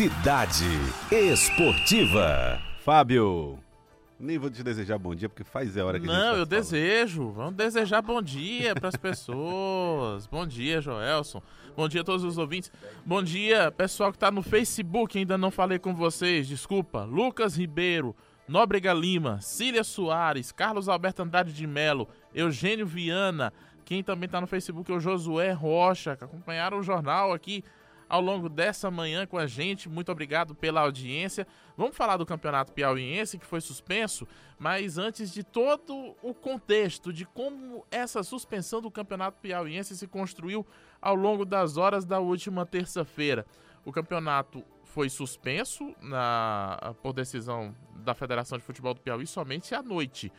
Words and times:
Cidade 0.00 0.64
Esportiva. 1.12 2.58
Fábio, 2.82 3.58
nem 4.18 4.38
vou 4.38 4.48
te 4.48 4.62
desejar 4.62 4.96
bom 4.96 5.14
dia, 5.14 5.28
porque 5.28 5.44
faz 5.44 5.76
é 5.76 5.82
hora 5.82 6.00
que 6.00 6.06
Não, 6.06 6.14
a 6.14 6.16
gente 6.16 6.24
tá 6.24 6.28
eu 6.30 6.34
falando. 6.36 6.48
desejo. 6.48 7.30
Vamos 7.32 7.52
desejar 7.52 8.00
bom 8.00 8.22
dia 8.22 8.74
para 8.74 8.88
as 8.88 8.96
pessoas. 8.96 10.26
bom 10.26 10.46
dia, 10.46 10.80
Joelson. 10.80 11.42
Bom 11.76 11.86
dia 11.86 12.00
a 12.00 12.04
todos 12.04 12.24
os 12.24 12.38
ouvintes. 12.38 12.72
Bom 13.04 13.22
dia, 13.22 13.70
pessoal 13.70 14.10
que 14.10 14.16
tá 14.16 14.30
no 14.30 14.40
Facebook. 14.40 15.18
Ainda 15.18 15.36
não 15.36 15.50
falei 15.50 15.78
com 15.78 15.94
vocês, 15.94 16.48
desculpa. 16.48 17.04
Lucas 17.04 17.58
Ribeiro, 17.58 18.16
Nóbrega 18.48 18.94
Lima, 18.94 19.38
Cília 19.42 19.84
Soares, 19.84 20.50
Carlos 20.50 20.88
Alberto 20.88 21.20
Andrade 21.20 21.52
de 21.52 21.66
Melo, 21.66 22.08
Eugênio 22.34 22.86
Viana. 22.86 23.52
Quem 23.84 24.02
também 24.02 24.30
tá 24.30 24.40
no 24.40 24.46
Facebook 24.46 24.90
é 24.90 24.94
o 24.94 25.00
Josué 25.00 25.52
Rocha, 25.52 26.16
que 26.16 26.24
acompanharam 26.24 26.78
o 26.78 26.82
jornal 26.82 27.34
aqui 27.34 27.62
ao 28.10 28.20
longo 28.20 28.48
dessa 28.48 28.90
manhã 28.90 29.24
com 29.24 29.38
a 29.38 29.46
gente. 29.46 29.88
Muito 29.88 30.10
obrigado 30.10 30.52
pela 30.52 30.80
audiência. 30.80 31.46
Vamos 31.76 31.96
falar 31.96 32.16
do 32.16 32.26
Campeonato 32.26 32.72
Piauiense 32.72 33.38
que 33.38 33.46
foi 33.46 33.60
suspenso, 33.60 34.26
mas 34.58 34.98
antes 34.98 35.32
de 35.32 35.44
todo 35.44 36.16
o 36.20 36.34
contexto 36.34 37.12
de 37.12 37.24
como 37.24 37.86
essa 37.88 38.24
suspensão 38.24 38.82
do 38.82 38.90
Campeonato 38.90 39.38
Piauiense 39.40 39.96
se 39.96 40.08
construiu 40.08 40.66
ao 41.00 41.14
longo 41.14 41.44
das 41.44 41.76
horas 41.76 42.04
da 42.04 42.18
última 42.18 42.66
terça-feira. 42.66 43.46
O 43.84 43.92
campeonato 43.92 44.62
foi 44.84 45.08
suspenso 45.08 45.94
na, 46.02 46.94
por 47.00 47.12
decisão 47.12 47.74
da 47.94 48.12
Federação 48.12 48.58
de 48.58 48.64
Futebol 48.64 48.92
do 48.92 49.00
Piauí 49.00 49.26
somente 49.26 49.72
à 49.72 49.82
noite. 49.82 50.32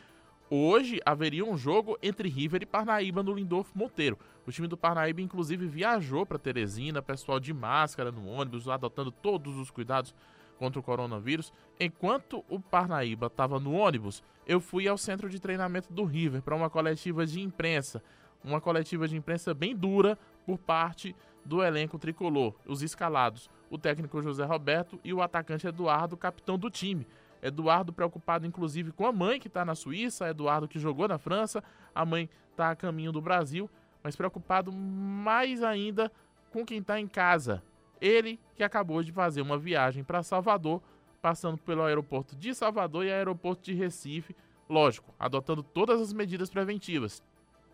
Hoje 0.54 1.00
haveria 1.06 1.46
um 1.46 1.56
jogo 1.56 1.96
entre 2.02 2.28
River 2.28 2.62
e 2.62 2.66
Parnaíba 2.66 3.22
no 3.22 3.32
Lindolfo 3.32 3.72
Monteiro. 3.74 4.18
O 4.46 4.52
time 4.52 4.68
do 4.68 4.76
Parnaíba, 4.76 5.22
inclusive, 5.22 5.66
viajou 5.66 6.26
para 6.26 6.38
Teresina, 6.38 7.00
pessoal 7.00 7.40
de 7.40 7.54
máscara 7.54 8.12
no 8.12 8.26
ônibus, 8.26 8.68
adotando 8.68 9.10
todos 9.10 9.56
os 9.56 9.70
cuidados 9.70 10.14
contra 10.58 10.78
o 10.78 10.82
coronavírus. 10.82 11.54
Enquanto 11.80 12.44
o 12.50 12.60
Parnaíba 12.60 13.28
estava 13.28 13.58
no 13.58 13.72
ônibus, 13.72 14.22
eu 14.46 14.60
fui 14.60 14.86
ao 14.86 14.98
centro 14.98 15.30
de 15.30 15.40
treinamento 15.40 15.90
do 15.90 16.04
River 16.04 16.42
para 16.42 16.54
uma 16.54 16.68
coletiva 16.68 17.24
de 17.24 17.40
imprensa. 17.40 18.02
Uma 18.44 18.60
coletiva 18.60 19.08
de 19.08 19.16
imprensa 19.16 19.54
bem 19.54 19.74
dura 19.74 20.18
por 20.44 20.58
parte 20.58 21.16
do 21.46 21.62
elenco 21.62 21.98
tricolor. 21.98 22.54
Os 22.66 22.82
escalados, 22.82 23.48
o 23.70 23.78
técnico 23.78 24.20
José 24.20 24.44
Roberto 24.44 25.00
e 25.02 25.14
o 25.14 25.22
atacante 25.22 25.66
Eduardo, 25.66 26.14
capitão 26.14 26.58
do 26.58 26.68
time. 26.68 27.06
Eduardo 27.42 27.92
preocupado 27.92 28.46
inclusive 28.46 28.92
com 28.92 29.04
a 29.04 29.12
mãe 29.12 29.40
que 29.40 29.48
está 29.48 29.64
na 29.64 29.74
Suíça, 29.74 30.28
Eduardo 30.28 30.68
que 30.68 30.78
jogou 30.78 31.08
na 31.08 31.18
França, 31.18 31.62
a 31.94 32.06
mãe 32.06 32.30
está 32.50 32.70
a 32.70 32.76
caminho 32.76 33.10
do 33.10 33.20
Brasil, 33.20 33.68
mas 34.02 34.14
preocupado 34.14 34.72
mais 34.72 35.62
ainda 35.62 36.10
com 36.50 36.64
quem 36.64 36.78
está 36.78 37.00
em 37.00 37.06
casa. 37.06 37.62
Ele 38.00 38.38
que 38.54 38.62
acabou 38.62 39.02
de 39.02 39.12
fazer 39.12 39.42
uma 39.42 39.58
viagem 39.58 40.04
para 40.04 40.22
Salvador, 40.22 40.80
passando 41.20 41.58
pelo 41.58 41.82
aeroporto 41.82 42.36
de 42.36 42.54
Salvador 42.54 43.04
e 43.04 43.12
aeroporto 43.12 43.62
de 43.62 43.74
Recife, 43.74 44.34
lógico, 44.68 45.14
adotando 45.18 45.62
todas 45.62 46.00
as 46.00 46.12
medidas 46.12 46.50
preventivas, 46.50 47.22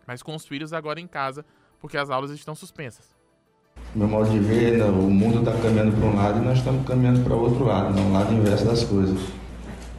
mas 0.05 0.21
com 0.21 0.35
os 0.35 0.45
filhos 0.45 0.73
agora 0.73 0.99
em 0.99 1.07
casa, 1.07 1.45
porque 1.79 1.97
as 1.97 2.09
aulas 2.09 2.31
estão 2.31 2.53
suspensas. 2.53 3.15
Meu 3.95 4.07
modo 4.07 4.29
de 4.29 4.39
ver, 4.39 4.77
né, 4.77 4.85
o 4.85 5.09
mundo 5.09 5.39
está 5.39 5.51
caminhando 5.61 5.95
para 5.95 6.05
um 6.05 6.15
lado 6.15 6.39
e 6.39 6.45
nós 6.45 6.59
estamos 6.59 6.85
caminhando 6.85 7.23
para 7.23 7.33
o 7.33 7.41
outro 7.41 7.65
lado, 7.65 7.93
né, 7.93 8.01
um 8.01 8.13
lado 8.13 8.33
inverso 8.33 8.65
das 8.65 8.83
coisas. 8.83 9.19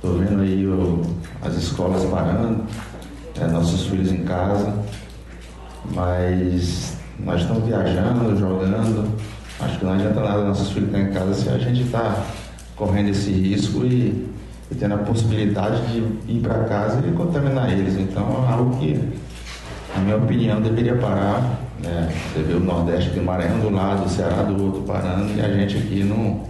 Estou 0.03 0.17
vendo 0.17 0.41
aí 0.41 0.67
o- 0.67 1.03
as 1.43 1.57
escolas 1.57 2.05
parando, 2.07 2.65
é, 3.39 3.47
nossos 3.49 3.87
filhos 3.87 4.11
em 4.11 4.25
casa, 4.25 4.73
mas 5.95 6.97
nós 7.19 7.43
estamos 7.43 7.65
viajando, 7.65 8.35
jogando. 8.35 9.11
Acho 9.61 9.79
que 9.79 9.85
não 9.85 9.93
adianta 9.93 10.21
nada 10.21 10.43
nossos 10.45 10.71
filhos 10.71 10.89
estar 10.89 11.01
em 11.03 11.13
casa 11.13 11.35
se 11.35 11.51
a 11.51 11.59
gente 11.59 11.83
está 11.83 12.25
correndo 12.77 13.11
esse 13.11 13.31
risco 13.31 13.85
e, 13.85 14.27
e 14.71 14.75
tendo 14.75 14.95
a 14.95 14.99
possibilidade 14.99 15.87
de 15.89 15.99
ir 16.33 16.41
para 16.41 16.65
casa 16.65 17.07
e 17.07 17.13
contaminar 17.13 17.71
eles. 17.71 17.95
Então 17.99 18.47
é 18.49 18.53
algo 18.53 18.79
que, 18.79 18.95
na 19.95 20.01
minha 20.03 20.17
opinião, 20.17 20.63
deveria 20.63 20.97
parar. 20.97 21.61
Né? 21.79 22.11
Você 22.33 22.43
vê 22.43 22.55
o 22.55 22.61
Nordeste 22.61 23.11
do 23.11 23.23
Maranhão 23.23 23.61
do 23.61 23.69
lado, 23.69 24.07
o 24.07 24.09
Ceará 24.09 24.45
do 24.45 24.65
outro 24.65 24.81
parando 24.83 25.31
e 25.37 25.43
a 25.43 25.53
gente 25.53 25.77
aqui 25.77 26.03
no, 26.03 26.49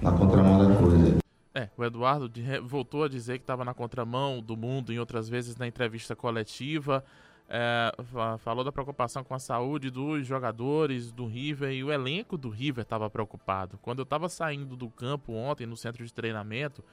na 0.00 0.12
contramão 0.12 0.64
da 0.64 0.76
coisa. 0.76 1.25
É, 1.56 1.70
o 1.74 1.82
Eduardo 1.82 2.30
voltou 2.64 3.04
a 3.04 3.08
dizer 3.08 3.38
que 3.38 3.44
estava 3.44 3.64
na 3.64 3.72
contramão 3.72 4.42
do 4.42 4.54
mundo 4.54 4.92
em 4.92 4.98
outras 4.98 5.26
vezes 5.26 5.56
na 5.56 5.66
entrevista 5.66 6.14
coletiva. 6.14 7.02
É, 7.48 7.90
fa- 8.12 8.36
falou 8.36 8.62
da 8.62 8.70
preocupação 8.70 9.24
com 9.24 9.32
a 9.32 9.38
saúde 9.38 9.88
dos 9.88 10.26
jogadores 10.26 11.10
do 11.10 11.26
River 11.26 11.72
e 11.72 11.82
o 11.82 11.90
elenco 11.90 12.36
do 12.36 12.50
River 12.50 12.82
estava 12.82 13.08
preocupado. 13.08 13.78
Quando 13.80 14.00
eu 14.00 14.02
estava 14.02 14.28
saindo 14.28 14.76
do 14.76 14.90
campo 14.90 15.32
ontem 15.32 15.64
no 15.64 15.78
centro 15.78 16.04
de 16.04 16.12
treinamento, 16.12 16.84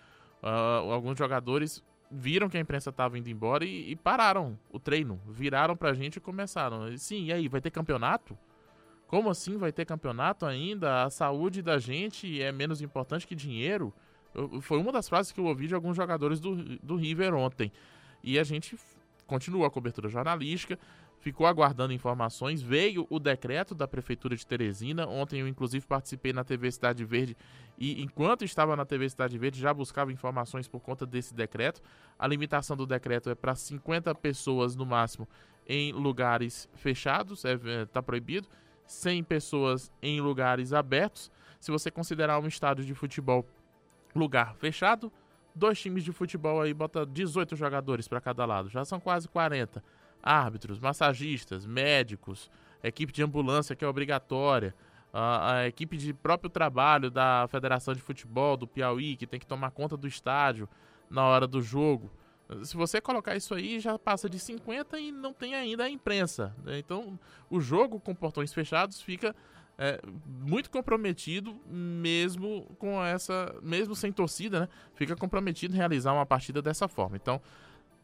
ah, 0.42 0.78
alguns 0.94 1.18
jogadores 1.18 1.84
viram 2.10 2.48
que 2.48 2.56
a 2.56 2.62
imprensa 2.62 2.90
estava 2.90 3.18
indo 3.18 3.30
embora 3.30 3.66
e, 3.66 3.92
e 3.92 3.96
pararam 3.98 4.58
o 4.72 4.80
treino, 4.80 5.20
viraram 5.28 5.76
pra 5.76 5.94
gente 5.94 6.18
e 6.18 6.22
começaram. 6.22 6.98
Sim, 6.98 7.26
e 7.26 7.34
aí, 7.34 7.50
vai 7.50 7.60
ter 7.60 7.72
campeonato? 7.72 8.38
Como 9.08 9.30
assim 9.30 9.58
vai 9.58 9.74
ter 9.74 9.84
campeonato 9.84 10.46
ainda? 10.46 11.04
A 11.04 11.10
saúde 11.10 11.62
da 11.62 11.78
gente 11.80 12.42
é 12.42 12.50
menos 12.50 12.82
importante 12.82 13.28
que 13.28 13.36
dinheiro? 13.36 13.94
Foi 14.62 14.78
uma 14.78 14.92
das 14.92 15.08
frases 15.08 15.32
que 15.32 15.40
eu 15.40 15.46
ouvi 15.46 15.68
de 15.68 15.76
alguns 15.76 15.96
jogadores 15.96 16.40
do, 16.40 16.56
do 16.80 16.96
River 16.96 17.34
ontem. 17.34 17.72
E 18.24 18.40
a 18.40 18.44
gente 18.44 18.78
continuou 19.26 19.66
a 19.66 19.72
cobertura 19.72 20.10
jornalística, 20.10 20.78
ficou 21.20 21.48
aguardando 21.48 21.94
informações. 21.94 22.62
Veio 22.62 23.08
o 23.10 23.20
decreto 23.20 23.74
da 23.74 23.88
Prefeitura 23.88 24.36
de 24.36 24.46
Teresina. 24.46 25.08
Ontem 25.08 25.40
eu, 25.40 25.48
inclusive, 25.48 25.86
participei 25.86 26.34
na 26.34 26.44
TV 26.44 26.72
Cidade 26.72 27.06
Verde 27.06 27.36
e, 27.78 28.02
enquanto 28.02 28.44
estava 28.44 28.76
na 28.76 28.86
TV 28.86 29.10
Cidade 29.10 29.38
Verde, 29.38 29.60
já 29.60 29.74
buscava 29.74 30.12
informações 30.12 30.68
por 30.68 30.82
conta 30.82 31.06
desse 31.06 31.34
decreto. 31.34 31.82
A 32.18 32.28
limitação 32.28 32.76
do 32.76 32.86
decreto 32.86 33.30
é 33.30 33.36
para 33.36 33.56
50 33.56 34.14
pessoas 34.16 34.76
no 34.76 34.86
máximo 34.86 35.28
em 35.66 35.94
lugares 35.94 36.70
fechados, 36.76 37.46
está 37.46 37.70
é, 37.70 37.86
tá 37.86 38.04
proibido. 38.04 38.48
100 38.86 39.24
pessoas 39.24 39.92
em 40.02 40.20
lugares 40.20 40.74
abertos. 40.74 41.32
Se 41.60 41.72
você 41.72 41.90
considerar 41.90 42.40
um 42.40 42.48
estádio 42.48 42.84
de 42.84 42.94
futebol 42.94 43.48
lugar 44.16 44.56
fechado, 44.56 45.12
dois 45.56 45.80
times 45.80 46.04
de 46.04 46.12
futebol 46.12 46.62
aí 46.62 46.74
bota 46.74 47.06
18 47.06 47.56
jogadores 47.56 48.08
para 48.08 48.22
cada 48.22 48.46
lado, 48.46 48.70
já 48.70 48.84
são 48.86 49.00
quase 49.00 49.28
40. 49.28 49.84
Árbitros, 50.22 50.80
massagistas, 50.80 51.66
médicos, 51.66 52.50
equipe 52.82 53.12
de 53.12 53.22
ambulância 53.22 53.76
que 53.76 53.84
é 53.84 53.88
obrigatória, 53.88 54.74
a, 55.12 55.58
a 55.58 55.68
equipe 55.68 55.98
de 55.98 56.14
próprio 56.14 56.50
trabalho 56.50 57.12
da 57.12 57.48
Federação 57.50 57.94
de 57.94 58.02
Futebol 58.02 58.58
do 58.58 58.66
Piauí 58.66 59.16
que 59.16 59.28
tem 59.28 59.40
que 59.40 59.46
tomar 59.46 59.72
conta 59.72 59.96
do 59.96 60.08
estádio 60.08 60.68
na 61.10 61.24
hora 61.24 61.46
do 61.46 61.62
jogo. 61.62 62.10
Se 62.64 62.76
você 62.76 63.00
colocar 63.00 63.36
isso 63.36 63.54
aí, 63.54 63.80
já 63.80 63.98
passa 63.98 64.30
de 64.30 64.38
50 64.38 65.00
e 65.00 65.12
não 65.12 65.34
tem 65.34 65.56
ainda 65.56 65.86
a 65.86 65.90
imprensa. 65.90 66.54
né? 66.64 66.78
Então, 66.78 67.18
o 67.50 67.60
jogo 67.60 68.00
com 68.00 68.14
portões 68.14 68.54
fechados 68.54 69.02
fica 69.02 69.36
é, 69.84 70.00
muito 70.26 70.70
comprometido, 70.72 71.60
mesmo 71.68 72.66
com 72.80 73.04
essa, 73.04 73.54
mesmo 73.62 73.94
sem 73.96 74.14
torcida, 74.14 74.62
né? 74.62 74.70
Fica 74.96 75.14
comprometido 75.14 75.76
realizar 75.76 76.14
uma 76.14 76.26
partida 76.26 76.62
dessa 76.62 76.88
forma. 76.88 77.18
Então, 77.18 77.42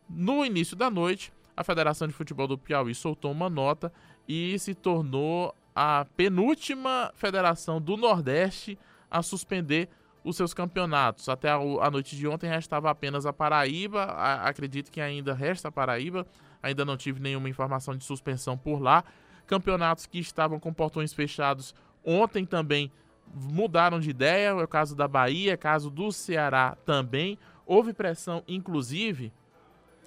no 0.10 0.44
início 0.44 0.76
da 0.76 0.90
noite, 0.90 1.32
a 1.56 1.64
Federação 1.64 2.06
de 2.06 2.14
Futebol 2.14 2.48
do 2.48 2.58
Piauí 2.58 2.94
soltou 2.94 3.32
uma 3.32 3.50
nota 3.50 3.94
e 4.28 4.60
se 4.60 4.76
tornou 4.76 5.56
a 5.74 6.06
penúltima 6.18 7.14
federação 7.16 7.82
do 7.82 7.96
Nordeste 7.96 8.78
a 9.10 9.22
suspender 9.22 9.88
os 10.22 10.36
seus 10.36 10.54
campeonatos. 10.54 11.30
Até 11.30 11.50
a, 11.50 11.56
a 11.56 11.90
noite 11.90 12.18
de 12.18 12.28
ontem 12.28 12.50
restava 12.50 12.90
apenas 12.90 13.26
a 13.26 13.32
Paraíba. 13.32 14.04
A- 14.04 14.50
acredito 14.50 14.92
que 14.92 15.00
ainda 15.00 15.34
resta 15.34 15.70
a 15.70 15.72
Paraíba. 15.72 16.28
Ainda 16.62 16.84
não 16.84 16.98
tive 16.98 17.22
nenhuma 17.22 17.48
informação 17.48 17.96
de 17.96 18.04
suspensão 18.04 18.58
por 18.58 18.82
lá. 18.82 19.04
Campeonatos 19.50 20.06
que 20.06 20.20
estavam 20.20 20.60
com 20.60 20.72
portões 20.72 21.12
fechados 21.12 21.74
ontem 22.06 22.46
também 22.46 22.92
mudaram 23.34 24.00
de 24.00 24.12
ideia. 24.12 24.50
É 24.50 24.54
o 24.54 24.68
caso 24.68 24.96
da 24.96 25.08
Bahia, 25.08 25.54
é 25.54 25.58
caso 25.58 25.90
do 25.90 26.12
Ceará 26.12 26.78
também. 26.86 27.36
Houve 27.66 27.92
pressão, 27.92 28.44
inclusive, 28.48 29.34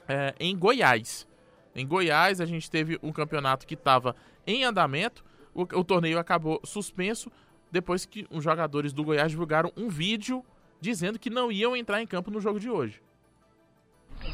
é, 0.06 0.32
em 0.38 0.56
Goiás. 0.56 1.26
Em 1.74 1.84
Goiás, 1.84 2.40
a 2.40 2.46
gente 2.46 2.70
teve 2.70 3.00
um 3.02 3.10
campeonato 3.10 3.66
que 3.66 3.74
estava 3.74 4.14
em 4.46 4.62
andamento. 4.62 5.24
O, 5.52 5.62
o 5.62 5.82
torneio 5.82 6.20
acabou 6.20 6.60
suspenso 6.64 7.28
depois 7.68 8.06
que 8.06 8.28
os 8.30 8.44
jogadores 8.44 8.92
do 8.92 9.02
Goiás 9.02 9.32
divulgaram 9.32 9.72
um 9.76 9.88
vídeo 9.88 10.44
dizendo 10.80 11.18
que 11.18 11.28
não 11.28 11.50
iam 11.50 11.76
entrar 11.76 12.00
em 12.00 12.06
campo 12.06 12.30
no 12.30 12.40
jogo 12.40 12.60
de 12.60 12.70
hoje. 12.70 13.02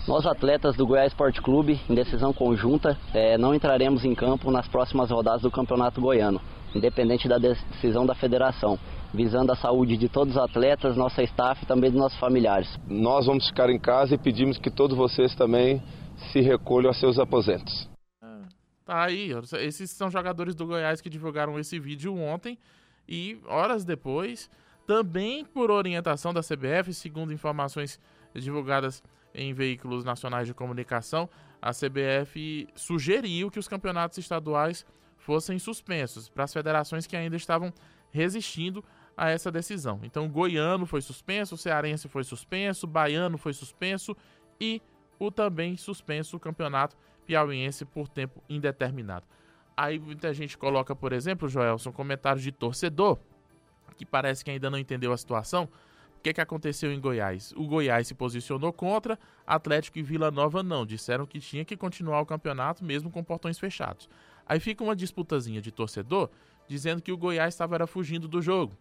Nós, 0.08 0.25
atletas 0.25 0.75
do 0.75 0.87
Goiás 0.87 1.12
Esporte 1.12 1.43
Clube, 1.43 1.78
em 1.87 1.94
decisão 1.94 2.32
conjunta, 2.32 2.96
eh, 3.12 3.37
não 3.37 3.55
entraremos 3.55 4.06
em 4.06 4.14
campo 4.14 4.50
nas 4.50 4.66
próximas 4.66 5.10
rodadas 5.10 5.43
do 5.43 5.50
Campeonato 5.50 6.00
Goiano, 6.00 6.40
independente 6.75 7.28
da 7.28 7.37
decisão 7.37 8.06
da 8.06 8.14
federação, 8.14 8.78
visando 9.12 9.52
a 9.52 9.56
saúde 9.56 9.99
de 9.99 10.08
todos 10.08 10.34
os 10.34 10.40
atletas, 10.40 10.96
nossa 10.96 11.22
staff 11.25 11.62
e 11.62 11.66
também 11.66 11.90
dos 11.90 12.00
nossos 12.00 12.19
familiares. 12.19 12.75
Nós 12.88 13.26
vamos 13.26 13.49
ficar 13.49 13.69
em 13.69 13.78
casa 13.78 14.14
e 14.14 14.19
pedimos 14.19 14.56
que 14.56 14.70
todos 14.70 14.96
vocês 14.96 15.34
também 15.34 15.82
se 16.32 16.40
recolham 16.40 16.88
a 16.88 16.94
seus 16.94 17.19
aposentos. 17.19 17.87
Tá 18.87 19.05
aí, 19.05 19.32
esses 19.60 19.90
são 19.90 20.10
jogadores 20.10 20.55
do 20.55 20.64
Goiás 20.64 21.02
que 21.02 21.10
divulgaram 21.10 21.58
esse 21.58 21.78
vídeo 21.78 22.16
ontem 22.16 22.56
e 23.06 23.38
horas 23.46 23.84
depois 23.84 24.49
também 24.87 25.44
por 25.44 25.70
orientação 25.70 26.32
da 26.32 26.40
CBF, 26.40 26.94
segundo 26.94 27.31
informações 27.31 28.00
divulgadas 28.34 29.02
em 29.34 29.52
veículos 29.52 30.04
nacionais 30.04 30.46
de 30.46 30.54
comunicação, 30.54 31.28
a 31.60 31.70
CBF 31.70 32.69
sugeriu 32.75 33.50
que 33.50 33.58
os 33.58 33.69
campeonatos 33.69 34.19
estaduais 34.19 34.86
fossem 35.16 35.58
suspensos 35.58 36.28
para 36.28 36.44
as 36.44 36.52
federações 36.52 37.06
que 37.06 37.16
ainda 37.16 37.36
estavam 37.36 37.72
resistindo 38.10 38.84
a 39.16 39.30
essa 39.30 39.50
decisão. 39.50 40.00
Então, 40.02 40.28
goiano 40.28 40.86
foi 40.86 41.00
suspenso, 41.00 41.56
cearense 41.56 42.08
foi 42.08 42.25
suspenso, 42.25 42.86
baiano 42.86 43.36
foi 43.36 43.52
suspenso 43.52 44.16
e 44.60 44.80
o 45.19 45.31
também 45.31 45.76
suspenso 45.76 46.36
o 46.36 46.40
campeonato 46.40 46.96
piauiense 47.26 47.84
por 47.84 48.08
tempo 48.08 48.42
indeterminado. 48.48 49.26
Aí 49.76 49.98
muita 49.98 50.32
gente 50.32 50.56
coloca, 50.56 50.94
por 50.94 51.12
exemplo, 51.12 51.48
Joelson, 51.48 51.92
comentários 51.92 52.42
de 52.42 52.52
torcedor 52.52 53.19
que 53.98 54.06
parece 54.06 54.44
que 54.44 54.50
ainda 54.50 54.70
não 54.70 54.78
entendeu 54.78 55.12
a 55.12 55.16
situação. 55.16 55.69
O 56.19 56.20
que, 56.20 56.32
que 56.32 56.41
aconteceu 56.41 56.93
em 56.93 57.00
Goiás? 57.00 57.53
O 57.56 57.65
Goiás 57.65 58.09
se 58.09 58.15
posicionou 58.15 58.73
contra, 58.73 59.17
Atlético 59.47 59.99
e 60.00 60.03
Vila 60.03 60.32
Nova 60.32 60.65
não. 60.65 60.85
Disseram 60.85 61.25
que 61.25 61.38
tinha 61.38 61.65
que 61.65 61.76
continuar 61.76 62.20
o 62.20 62.26
campeonato 62.26 62.85
mesmo 62.85 63.09
com 63.09 63.23
portões 63.23 63.56
fechados. 63.56 64.09
Aí 64.44 64.59
fica 64.59 64.82
uma 64.82 64.97
disputazinha 64.97 65.61
de 65.61 65.70
torcedor 65.70 66.29
dizendo 66.67 67.00
que 67.00 67.12
o 67.12 67.17
Goiás 67.17 67.55
estava 67.55 67.87
fugindo 67.87 68.26
do 68.26 68.43
jogo. 68.43 68.76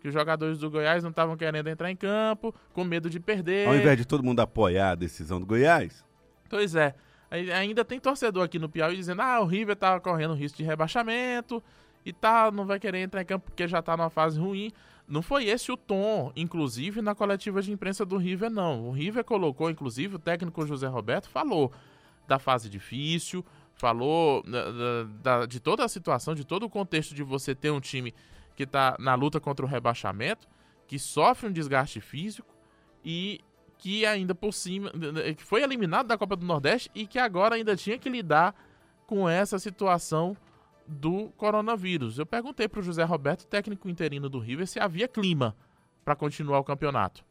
Que 0.00 0.06
os 0.06 0.14
jogadores 0.14 0.58
do 0.58 0.70
Goiás 0.70 1.02
não 1.02 1.10
estavam 1.10 1.36
querendo 1.36 1.68
entrar 1.68 1.90
em 1.90 1.96
campo, 1.96 2.54
com 2.72 2.84
medo 2.84 3.10
de 3.10 3.18
perder. 3.18 3.66
Ao 3.66 3.74
invés 3.74 3.98
de 3.98 4.04
todo 4.04 4.22
mundo 4.22 4.38
apoiar 4.40 4.90
a 4.90 4.94
decisão 4.94 5.40
do 5.40 5.46
Goiás. 5.46 6.04
Pois 6.48 6.76
é. 6.76 6.94
Ainda 7.30 7.84
tem 7.84 7.98
torcedor 7.98 8.44
aqui 8.44 8.60
no 8.60 8.68
Piauí 8.68 8.94
dizendo: 8.94 9.22
ah, 9.22 9.40
o 9.40 9.44
River 9.44 9.72
estava 9.72 10.00
correndo 10.00 10.34
risco 10.34 10.58
de 10.58 10.62
rebaixamento 10.62 11.60
e 12.04 12.12
tá, 12.12 12.50
não 12.50 12.64
vai 12.64 12.78
querer 12.78 12.98
entrar 12.98 13.22
em 13.22 13.24
campo 13.24 13.46
porque 13.46 13.66
já 13.66 13.80
está 13.80 13.96
numa 13.96 14.10
fase 14.10 14.38
ruim. 14.38 14.70
Não 15.06 15.20
foi 15.20 15.44
esse 15.44 15.70
o 15.70 15.76
tom, 15.76 16.32
inclusive 16.34 17.02
na 17.02 17.14
coletiva 17.14 17.60
de 17.60 17.70
imprensa 17.70 18.06
do 18.06 18.16
River, 18.16 18.50
não. 18.50 18.88
O 18.88 18.90
River 18.90 19.22
colocou, 19.24 19.70
inclusive, 19.70 20.16
o 20.16 20.18
técnico 20.18 20.66
José 20.66 20.86
Roberto 20.86 21.28
falou 21.28 21.70
da 22.26 22.38
fase 22.38 22.70
difícil, 22.70 23.44
falou 23.74 24.42
da, 24.42 25.04
da, 25.22 25.46
de 25.46 25.60
toda 25.60 25.84
a 25.84 25.88
situação, 25.88 26.34
de 26.34 26.44
todo 26.44 26.64
o 26.64 26.70
contexto 26.70 27.14
de 27.14 27.22
você 27.22 27.54
ter 27.54 27.70
um 27.70 27.80
time 27.80 28.14
que 28.56 28.62
está 28.62 28.96
na 28.98 29.14
luta 29.14 29.38
contra 29.38 29.66
o 29.66 29.68
rebaixamento, 29.68 30.48
que 30.86 30.98
sofre 30.98 31.48
um 31.48 31.52
desgaste 31.52 32.00
físico 32.00 32.54
e 33.04 33.40
que 33.76 34.06
ainda 34.06 34.34
por 34.34 34.52
cima, 34.52 34.90
que 35.36 35.42
foi 35.42 35.62
eliminado 35.62 36.06
da 36.06 36.16
Copa 36.16 36.36
do 36.36 36.46
Nordeste 36.46 36.90
e 36.94 37.06
que 37.06 37.18
agora 37.18 37.56
ainda 37.56 37.76
tinha 37.76 37.98
que 37.98 38.08
lidar 38.08 38.54
com 39.06 39.28
essa 39.28 39.58
situação 39.58 40.36
do 40.86 41.30
coronavírus. 41.36 42.18
Eu 42.18 42.26
perguntei 42.26 42.68
para 42.68 42.80
o 42.80 42.82
José 42.82 43.04
Roberto, 43.04 43.46
técnico 43.46 43.88
interino 43.88 44.28
do 44.28 44.38
River, 44.38 44.66
se 44.66 44.78
havia 44.78 45.08
clima 45.08 45.54
para 46.04 46.14
continuar 46.14 46.58
o 46.58 46.64
campeonato. 46.64 47.24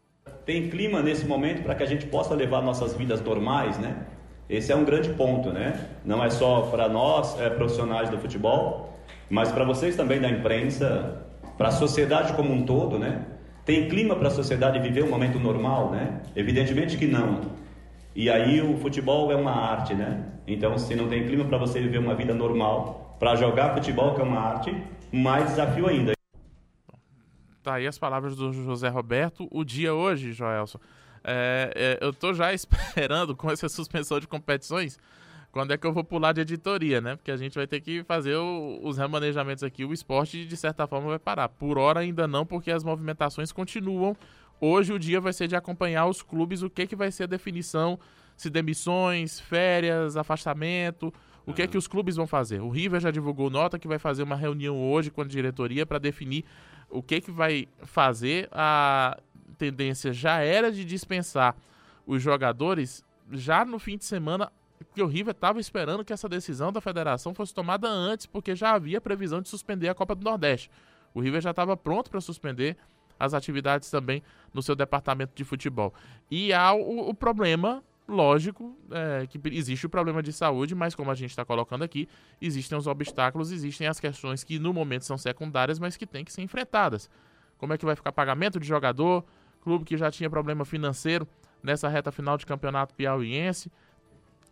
Tem 0.45 0.69
clima 0.69 1.01
nesse 1.01 1.25
momento 1.25 1.63
para 1.63 1.75
que 1.75 1.83
a 1.83 1.85
gente 1.85 2.07
possa 2.07 2.33
levar 2.33 2.61
nossas 2.61 2.93
vidas 2.95 3.21
normais, 3.21 3.77
né? 3.77 4.05
Esse 4.49 4.71
é 4.71 4.75
um 4.75 4.83
grande 4.83 5.09
ponto, 5.13 5.51
né? 5.51 5.89
Não 6.03 6.23
é 6.23 6.29
só 6.29 6.63
para 6.63 6.89
nós, 6.89 7.39
é, 7.39 7.49
profissionais 7.49 8.09
do 8.09 8.17
futebol, 8.17 8.97
mas 9.29 9.51
para 9.51 9.63
vocês 9.63 9.95
também 9.95 10.19
da 10.19 10.29
imprensa, 10.29 11.25
para 11.57 11.69
a 11.69 11.71
sociedade 11.71 12.33
como 12.33 12.51
um 12.53 12.65
todo, 12.65 12.99
né? 12.99 13.25
Tem 13.65 13.87
clima 13.87 14.15
para 14.15 14.27
a 14.27 14.31
sociedade 14.31 14.79
viver 14.79 15.03
um 15.03 15.09
momento 15.09 15.39
normal, 15.39 15.91
né? 15.91 16.21
Evidentemente 16.35 16.97
que 16.97 17.07
não. 17.07 17.41
E 18.15 18.29
aí 18.29 18.61
o 18.61 18.77
futebol 18.77 19.31
é 19.31 19.35
uma 19.35 19.51
arte, 19.51 19.93
né? 19.93 20.25
Então, 20.45 20.77
se 20.77 20.93
não 20.95 21.07
tem 21.07 21.25
clima 21.25 21.45
para 21.45 21.57
você 21.57 21.79
viver 21.79 21.97
uma 21.97 22.13
vida 22.13 22.33
normal, 22.33 23.02
para 23.23 23.37
jogar 23.37 23.73
futebol, 23.73 24.13
que 24.13 24.19
é 24.19 24.23
uma 24.25 24.37
arte, 24.37 24.83
mais 25.09 25.51
desafio 25.51 25.87
ainda. 25.87 26.11
Tá 27.63 27.75
aí 27.75 27.87
as 27.87 27.97
palavras 27.97 28.35
do 28.35 28.51
José 28.51 28.89
Roberto. 28.89 29.47
O 29.49 29.63
dia 29.63 29.93
hoje, 29.93 30.33
Joelson, 30.33 30.77
é, 31.23 31.71
é, 31.73 32.05
eu 32.05 32.11
tô 32.11 32.33
já 32.33 32.51
esperando 32.53 33.33
com 33.33 33.49
essa 33.49 33.69
suspensão 33.69 34.19
de 34.19 34.27
competições 34.27 34.99
quando 35.53 35.71
é 35.71 35.77
que 35.77 35.87
eu 35.87 35.93
vou 35.93 36.03
pular 36.03 36.33
de 36.33 36.41
editoria, 36.41 36.99
né? 36.99 37.15
Porque 37.15 37.31
a 37.31 37.37
gente 37.37 37.55
vai 37.55 37.65
ter 37.65 37.79
que 37.79 38.03
fazer 38.03 38.35
o, 38.35 38.81
os 38.83 38.97
remanejamentos 38.97 39.63
aqui. 39.63 39.85
O 39.85 39.93
esporte, 39.93 40.45
de 40.45 40.57
certa 40.57 40.85
forma, 40.85 41.07
vai 41.07 41.19
parar. 41.19 41.47
Por 41.47 41.77
hora 41.77 42.01
ainda 42.01 42.27
não, 42.27 42.45
porque 42.45 42.71
as 42.71 42.83
movimentações 42.83 43.53
continuam. 43.53 44.17
Hoje 44.59 44.91
o 44.91 44.99
dia 44.99 45.21
vai 45.21 45.31
ser 45.31 45.47
de 45.47 45.55
acompanhar 45.55 46.07
os 46.07 46.21
clubes, 46.21 46.61
o 46.61 46.69
que, 46.69 46.85
que 46.85 46.95
vai 46.95 47.09
ser 47.09 47.23
a 47.23 47.27
definição, 47.27 47.97
se 48.35 48.49
demissões, 48.49 49.39
férias, 49.39 50.17
afastamento, 50.17 51.13
o 51.45 51.53
que 51.53 51.61
é 51.61 51.67
que 51.67 51.77
os 51.77 51.87
clubes 51.87 52.15
vão 52.15 52.25
fazer? 52.25 52.61
O 52.61 52.69
River 52.69 53.01
já 53.01 53.11
divulgou 53.11 53.49
nota 53.49 53.77
que 53.77 53.87
vai 53.87 53.99
fazer 53.99 54.23
uma 54.23 54.35
reunião 54.35 54.79
hoje 54.79 55.11
com 55.11 55.21
a 55.21 55.25
diretoria 55.25 55.85
para 55.85 55.99
definir 55.99 56.45
o 56.89 57.03
que, 57.03 57.19
que 57.19 57.31
vai 57.31 57.67
fazer. 57.81 58.47
A 58.51 59.19
tendência 59.57 60.13
já 60.13 60.39
era 60.39 60.71
de 60.71 60.85
dispensar 60.85 61.55
os 62.05 62.21
jogadores 62.21 63.03
já 63.31 63.65
no 63.65 63.79
fim 63.79 63.97
de 63.97 64.05
semana, 64.05 64.51
porque 64.77 65.01
o 65.01 65.07
River 65.07 65.31
estava 65.31 65.59
esperando 65.59 66.03
que 66.03 66.13
essa 66.13 66.29
decisão 66.29 66.71
da 66.71 66.79
federação 66.79 67.33
fosse 67.33 67.53
tomada 67.53 67.87
antes, 67.87 68.25
porque 68.25 68.55
já 68.55 68.73
havia 68.73 69.01
previsão 69.01 69.41
de 69.41 69.49
suspender 69.49 69.89
a 69.89 69.95
Copa 69.95 70.15
do 70.15 70.23
Nordeste. 70.23 70.69
O 71.13 71.21
River 71.21 71.41
já 71.41 71.51
estava 71.51 71.75
pronto 71.75 72.09
para 72.09 72.21
suspender 72.21 72.77
as 73.19 73.33
atividades 73.33 73.89
também 73.89 74.23
no 74.53 74.61
seu 74.61 74.75
departamento 74.75 75.33
de 75.35 75.43
futebol. 75.43 75.93
E 76.29 76.51
há 76.53 76.73
o, 76.73 77.09
o 77.09 77.13
problema 77.13 77.83
Lógico 78.07 78.77
é, 78.91 79.25
que 79.27 79.39
existe 79.49 79.85
o 79.85 79.89
problema 79.89 80.21
de 80.21 80.33
saúde, 80.33 80.75
mas 80.75 80.93
como 80.93 81.09
a 81.09 81.15
gente 81.15 81.29
está 81.29 81.45
colocando 81.45 81.83
aqui, 81.83 82.07
existem 82.41 82.77
os 82.77 82.85
obstáculos, 82.85 83.51
existem 83.51 83.87
as 83.87 83.99
questões 83.99 84.43
que 84.43 84.59
no 84.59 84.73
momento 84.73 85.05
são 85.05 85.17
secundárias, 85.17 85.79
mas 85.79 85.95
que 85.95 86.05
têm 86.05 86.25
que 86.25 86.33
ser 86.33 86.41
enfrentadas. 86.41 87.09
Como 87.57 87.71
é 87.71 87.77
que 87.77 87.85
vai 87.85 87.95
ficar 87.95 88.11
pagamento 88.11 88.59
de 88.59 88.67
jogador? 88.67 89.23
Clube 89.61 89.85
que 89.85 89.95
já 89.95 90.11
tinha 90.11 90.29
problema 90.29 90.65
financeiro 90.65 91.25
nessa 91.63 91.87
reta 91.87 92.11
final 92.11 92.37
de 92.37 92.45
campeonato 92.45 92.93
piauiense. 92.93 93.71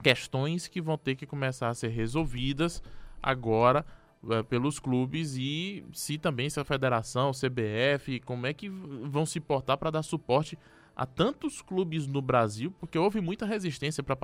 Questões 0.02 0.70
que 0.70 0.82
vão 0.82 0.98
ter 0.98 1.16
que 1.16 1.26
começar 1.26 1.68
a 1.68 1.74
ser 1.74 1.90
resolvidas 1.90 2.82
agora 3.22 3.86
é, 4.30 4.42
pelos 4.44 4.80
clubes 4.80 5.36
e 5.36 5.84
se 5.92 6.18
também 6.18 6.50
se 6.50 6.58
a 6.58 6.64
federação, 6.64 7.32
CBF, 7.32 8.22
como 8.22 8.48
é 8.48 8.54
que 8.54 8.70
vão 8.70 9.26
se 9.26 9.42
portar 9.42 9.78
para 9.78 9.92
dar 9.92 10.04
suporte 10.04 10.58
a 11.02 11.06
tantos 11.08 11.64
clubes 11.64 12.06
no 12.06 12.22
Brasil, 12.22 12.72
porque 12.80 12.96
houve 12.96 13.20
muita 13.20 13.44
resistência 13.44 14.04
para 14.04 14.16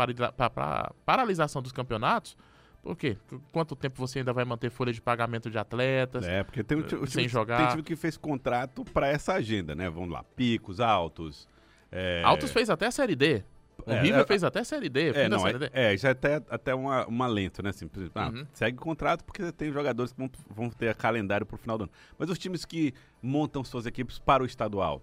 a 0.48 0.94
paralisação 1.04 1.60
dos 1.60 1.72
campeonatos. 1.72 2.38
Por 2.84 2.96
quê? 2.96 3.18
Quanto 3.52 3.76
tempo 3.76 3.98
você 3.98 4.20
ainda 4.20 4.32
vai 4.32 4.46
manter 4.46 4.70
folha 4.70 4.94
de 4.94 5.02
pagamento 5.02 5.50
de 5.50 5.58
atletas? 5.58 6.24
É, 6.24 6.44
porque 6.44 6.64
tem, 6.64 6.78
um, 6.78 6.88
sem 6.88 7.08
time, 7.08 7.28
jogar. 7.28 7.58
tem 7.58 7.68
time 7.70 7.82
que 7.82 7.96
fez 7.96 8.16
contrato 8.16 8.86
para 8.86 9.08
essa 9.08 9.34
agenda, 9.34 9.74
né? 9.74 9.90
Vamos 9.90 10.12
lá, 10.12 10.24
picos, 10.36 10.80
altos. 10.80 11.50
É... 11.92 12.22
Altos 12.24 12.52
fez 12.52 12.70
até 12.70 12.86
a 12.86 12.92
Série 12.92 13.16
D. 13.16 13.44
O 13.84 13.92
é, 13.92 14.00
River 14.00 14.22
é, 14.22 14.26
fez 14.28 14.44
até 14.44 14.60
a 14.60 14.64
Série 14.64 14.88
D. 14.88 15.10
É, 15.16 15.28
não, 15.28 15.40
série 15.40 15.58
D. 15.58 15.72
é, 15.74 15.96
é, 15.96 15.98
já 15.98 16.10
é 16.10 16.12
até, 16.12 16.36
até 16.48 16.76
uma, 16.76 17.08
uma 17.08 17.26
lento, 17.26 17.64
né? 17.64 17.72
Assim, 17.72 17.90
ah, 18.14 18.30
uhum. 18.30 18.46
Segue 18.54 18.78
o 18.78 18.82
contrato 18.82 19.24
porque 19.24 19.52
tem 19.52 19.72
jogadores 19.72 20.12
que 20.14 20.20
vão, 20.20 20.30
vão 20.48 20.70
ter 20.70 20.94
calendário 20.94 21.44
para 21.44 21.56
o 21.56 21.58
final 21.58 21.76
do 21.76 21.86
ano. 21.86 21.92
Mas 22.20 22.30
os 22.30 22.38
times 22.38 22.66
que 22.66 22.94
montam 23.20 23.64
suas 23.64 23.88
equipes 23.88 24.20
para 24.20 24.44
o 24.44 24.46
estadual, 24.46 25.02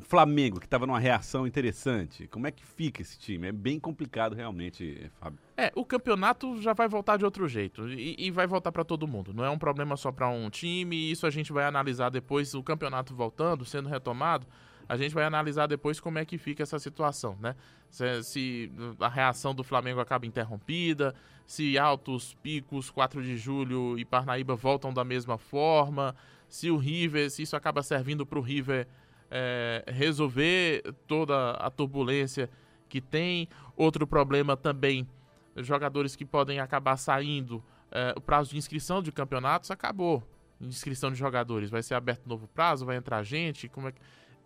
o 0.00 0.04
Flamengo, 0.04 0.58
que 0.58 0.66
estava 0.66 0.86
numa 0.86 0.98
reação 0.98 1.46
interessante. 1.46 2.26
Como 2.28 2.46
é 2.46 2.50
que 2.50 2.64
fica 2.64 3.02
esse 3.02 3.18
time? 3.18 3.48
É 3.48 3.52
bem 3.52 3.78
complicado 3.78 4.34
realmente, 4.34 5.10
Fábio. 5.20 5.38
É, 5.56 5.70
o 5.74 5.84
campeonato 5.84 6.60
já 6.60 6.72
vai 6.72 6.88
voltar 6.88 7.18
de 7.18 7.24
outro 7.24 7.46
jeito 7.46 7.88
e, 7.88 8.16
e 8.18 8.30
vai 8.30 8.46
voltar 8.46 8.72
para 8.72 8.84
todo 8.84 9.06
mundo. 9.06 9.34
Não 9.34 9.44
é 9.44 9.50
um 9.50 9.58
problema 9.58 9.96
só 9.96 10.10
para 10.10 10.28
um 10.28 10.48
time. 10.48 11.10
Isso 11.10 11.26
a 11.26 11.30
gente 11.30 11.52
vai 11.52 11.64
analisar 11.64 12.10
depois. 12.10 12.54
O 12.54 12.62
campeonato 12.62 13.14
voltando, 13.14 13.64
sendo 13.64 13.88
retomado, 13.88 14.46
a 14.88 14.96
gente 14.96 15.14
vai 15.14 15.24
analisar 15.24 15.66
depois 15.66 16.00
como 16.00 16.18
é 16.18 16.24
que 16.24 16.38
fica 16.38 16.62
essa 16.62 16.78
situação, 16.78 17.36
né? 17.40 17.54
Se, 17.90 18.22
se 18.24 18.72
a 18.98 19.08
reação 19.08 19.54
do 19.54 19.62
Flamengo 19.62 20.00
acaba 20.00 20.26
interrompida, 20.26 21.14
se 21.46 21.78
altos 21.78 22.34
picos, 22.42 22.90
4 22.90 23.22
de 23.22 23.36
julho 23.36 23.98
e 23.98 24.04
Parnaíba 24.04 24.56
voltam 24.56 24.92
da 24.92 25.04
mesma 25.04 25.36
forma, 25.36 26.14
se 26.48 26.70
o 26.70 26.76
River, 26.76 27.30
se 27.30 27.42
isso 27.42 27.54
acaba 27.54 27.82
servindo 27.82 28.24
para 28.24 28.38
o 28.38 28.42
River 28.42 28.88
é, 29.30 29.84
resolver 29.86 30.82
toda 31.06 31.52
a 31.52 31.70
turbulência 31.70 32.50
que 32.88 33.00
tem. 33.00 33.48
Outro 33.76 34.06
problema 34.06 34.56
também, 34.56 35.08
jogadores 35.56 36.16
que 36.16 36.24
podem 36.24 36.58
acabar 36.58 36.96
saindo. 36.96 37.62
É, 37.90 38.12
o 38.16 38.20
prazo 38.20 38.50
de 38.50 38.58
inscrição 38.58 39.02
de 39.02 39.10
campeonatos 39.12 39.70
acabou. 39.70 40.22
Inscrição 40.60 41.10
de 41.10 41.18
jogadores. 41.18 41.70
Vai 41.70 41.82
ser 41.82 41.94
aberto 41.94 42.26
novo 42.26 42.46
prazo? 42.48 42.84
Vai 42.84 42.96
entrar 42.96 43.22
gente? 43.22 43.68
Como 43.68 43.88
é 43.88 43.92
que 43.92 44.00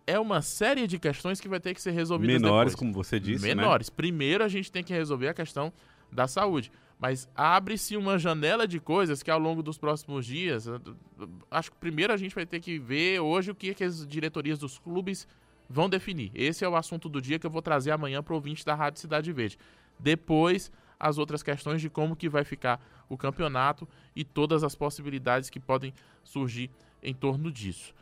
é 0.07 0.19
uma 0.19 0.41
série 0.41 0.87
de 0.87 0.99
questões 0.99 1.41
que 1.41 1.47
vai 1.47 1.59
ter 1.59 1.73
que 1.73 1.81
ser 1.81 1.91
resolvidas 1.91 2.41
Menores, 2.41 2.73
depois. 2.73 2.75
como 2.75 2.93
você 2.93 3.19
disse, 3.19 3.47
né? 3.47 3.55
Menores. 3.55 3.89
Né? 3.89 3.93
Primeiro 3.95 4.43
a 4.43 4.47
gente 4.47 4.71
tem 4.71 4.83
que 4.83 4.93
resolver 4.93 5.27
a 5.27 5.33
questão 5.33 5.73
da 6.11 6.27
saúde. 6.27 6.71
Mas 6.99 7.29
abre-se 7.35 7.97
uma 7.97 8.17
janela 8.17 8.67
de 8.67 8.79
coisas 8.79 9.21
que 9.21 9.29
ao 9.29 9.39
longo 9.39 9.61
dos 9.61 9.77
próximos 9.77 10.25
dias, 10.25 10.65
acho 11.51 11.71
que 11.71 11.77
primeiro 11.77 12.13
a 12.13 12.17
gente 12.17 12.33
vai 12.33 12.45
ter 12.45 12.59
que 12.59 12.79
ver 12.79 13.19
hoje 13.19 13.51
o 13.51 13.55
que, 13.55 13.71
é 13.71 13.73
que 13.73 13.83
as 13.83 14.07
diretorias 14.07 14.57
dos 14.57 14.79
clubes 14.79 15.27
vão 15.69 15.89
definir. 15.89 16.31
Esse 16.33 16.63
é 16.63 16.69
o 16.69 16.75
assunto 16.75 17.09
do 17.09 17.21
dia 17.21 17.37
que 17.37 17.45
eu 17.45 17.51
vou 17.51 17.61
trazer 17.61 17.91
amanhã 17.91 18.23
para 18.23 18.33
o 18.33 18.35
ouvinte 18.35 18.65
da 18.65 18.73
Rádio 18.73 19.01
Cidade 19.01 19.31
Verde. 19.33 19.57
Depois, 19.99 20.71
as 20.99 21.17
outras 21.17 21.43
questões 21.43 21.81
de 21.81 21.89
como 21.89 22.15
que 22.15 22.29
vai 22.29 22.43
ficar 22.43 22.79
o 23.09 23.17
campeonato 23.17 23.87
e 24.15 24.23
todas 24.23 24.63
as 24.63 24.75
possibilidades 24.75 25.49
que 25.49 25.59
podem 25.59 25.93
surgir 26.23 26.71
em 27.03 27.13
torno 27.13 27.51
disso. 27.51 27.93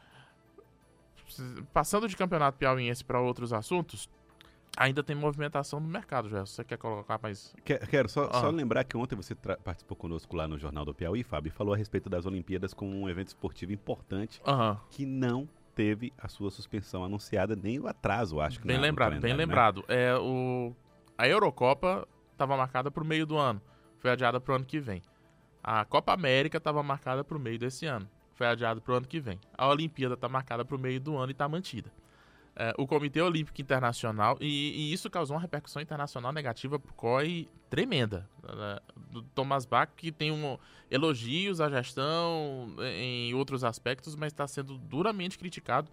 passando 1.74 2.08
de 2.08 2.16
campeonato 2.16 2.58
piauiense 2.58 3.04
para 3.04 3.20
outros 3.20 3.52
assuntos, 3.52 4.08
ainda 4.78 5.04
tem 5.04 5.16
movimentação 5.16 5.80
no 5.80 5.88
mercado, 5.88 6.30
já. 6.30 6.46
Você 6.46 6.64
quer 6.64 6.78
colocar 6.78 7.20
mais. 7.22 7.54
Quero 7.64 8.10
só, 8.10 8.30
Ah. 8.32 8.40
só 8.42 8.50
lembrar 8.50 8.84
que 8.84 8.98
ontem 8.98 9.16
você 9.16 9.36
participou 9.36 9.96
conosco 9.98 10.36
lá 10.36 10.48
no 10.48 10.58
Jornal 10.58 10.86
do 10.86 10.94
Piauí, 10.94 11.24
Fábio, 11.24 11.50
e 11.50 11.52
falou 11.52 11.74
a 11.74 11.78
respeito 11.78 12.10
das 12.10 12.26
Olimpíadas 12.26 12.74
como 12.74 12.96
um 12.96 13.08
evento 13.10 13.28
esportivo 13.28 13.72
importante 13.72 14.42
Aham. 14.46 14.80
que 14.90 15.06
não 15.06 15.48
teve 15.76 16.14
a 16.18 16.28
sua 16.28 16.52
suspensão 16.52 17.04
anunciada, 17.04 17.56
nem 17.56 17.80
o 17.80 17.88
atraso, 17.88 18.40
acho 18.40 18.60
que 18.60 18.68
Bem 18.68 18.76
na- 18.78 18.82
no 18.82 18.88
lembrado, 18.88 19.20
bem 19.20 19.32
né? 19.34 19.38
lembrado. 19.38 19.84
É, 19.88 20.16
o, 20.16 20.76
a 21.18 21.28
Eurocopa 21.28 22.08
estava 22.32 22.56
marcada 22.56 22.92
para 22.92 23.02
o 23.04 23.06
meio 23.06 23.26
do 23.26 23.38
ano, 23.38 23.60
foi 23.98 24.12
adiada 24.12 24.40
para 24.40 24.54
o 24.54 24.56
ano 24.56 24.66
que 24.66 24.80
vem. 24.80 25.02
A 25.64 25.84
Copa 25.86 26.14
América 26.14 26.58
estava 26.58 26.84
marcada 26.84 27.24
para 27.24 27.38
o 27.38 27.40
meio 27.40 27.58
desse 27.58 27.86
ano, 27.88 28.08
foi 28.34 28.46
adiada 28.46 28.80
para 28.82 28.94
o 28.94 28.98
ano 28.98 29.08
que 29.08 29.20
vem. 29.20 29.40
A 29.58 29.68
Olimpíada 29.68 30.14
está 30.14 30.28
marcada 30.30 30.64
para 30.66 30.76
o 30.76 30.80
meio 30.80 31.00
do 31.00 31.18
ano 31.18 31.30
e 31.30 31.32
está 31.32 31.48
mantida. 31.50 31.92
É, 32.56 32.74
o 32.78 32.86
Comitê 32.86 33.20
Olímpico 33.20 33.60
Internacional, 33.60 34.38
e, 34.40 34.46
e 34.46 34.94
isso 34.94 35.10
causou 35.10 35.36
uma 35.36 35.42
repercussão 35.42 35.82
internacional 35.82 36.32
negativa 36.32 36.78
para 36.78 36.92
o 36.92 36.94
COI 36.94 37.50
tremenda. 37.68 38.30
né? 38.44 38.80
Do 39.10 39.24
Thomas 39.24 39.66
Bach, 39.66 39.90
que 39.96 40.12
tem 40.12 40.32
um, 40.32 40.58
elogios 40.92 41.60
à 41.60 41.68
gestão 41.68 42.76
em 42.80 43.34
outros 43.34 43.64
aspectos, 43.64 44.16
mas 44.16 44.32
está 44.32 44.48
sendo 44.48 44.78
duramente 44.78 45.38
criticado 45.40 45.90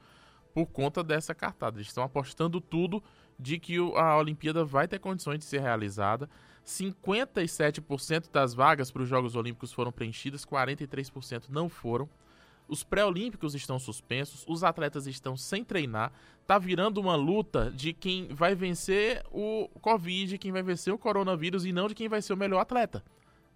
por 0.52 0.66
conta 0.66 1.02
dessa 1.02 1.34
cartada. 1.34 1.78
Eles 1.78 1.88
estão 1.88 2.04
apostando 2.04 2.60
tudo 2.60 3.02
de 3.38 3.58
que 3.58 3.76
a 3.96 4.16
Olimpíada 4.18 4.64
vai 4.64 4.86
ter 4.86 4.98
condições 4.98 5.38
de 5.38 5.46
ser 5.46 5.60
realizada. 5.60 6.28
57% 6.66 8.30
das 8.30 8.52
vagas 8.52 8.90
para 8.90 9.02
os 9.02 9.08
Jogos 9.08 9.34
Olímpicos 9.34 9.72
foram 9.72 9.90
preenchidas, 9.90 10.44
43% 10.44 11.44
não 11.48 11.68
foram. 11.68 12.08
Os 12.70 12.84
pré-olímpicos 12.84 13.54
estão 13.54 13.78
suspensos, 13.78 14.44
os 14.48 14.62
atletas 14.62 15.06
estão 15.06 15.36
sem 15.36 15.64
treinar. 15.64 16.12
Tá 16.46 16.56
virando 16.58 17.00
uma 17.00 17.16
luta 17.16 17.70
de 17.70 17.92
quem 17.92 18.28
vai 18.28 18.54
vencer 18.54 19.22
o 19.32 19.68
Covid, 19.80 20.38
quem 20.38 20.52
vai 20.52 20.62
vencer 20.62 20.92
o 20.94 20.98
coronavírus 20.98 21.64
e 21.66 21.72
não 21.72 21.88
de 21.88 21.94
quem 21.94 22.08
vai 22.08 22.22
ser 22.22 22.32
o 22.32 22.36
melhor 22.36 22.60
atleta. 22.60 23.02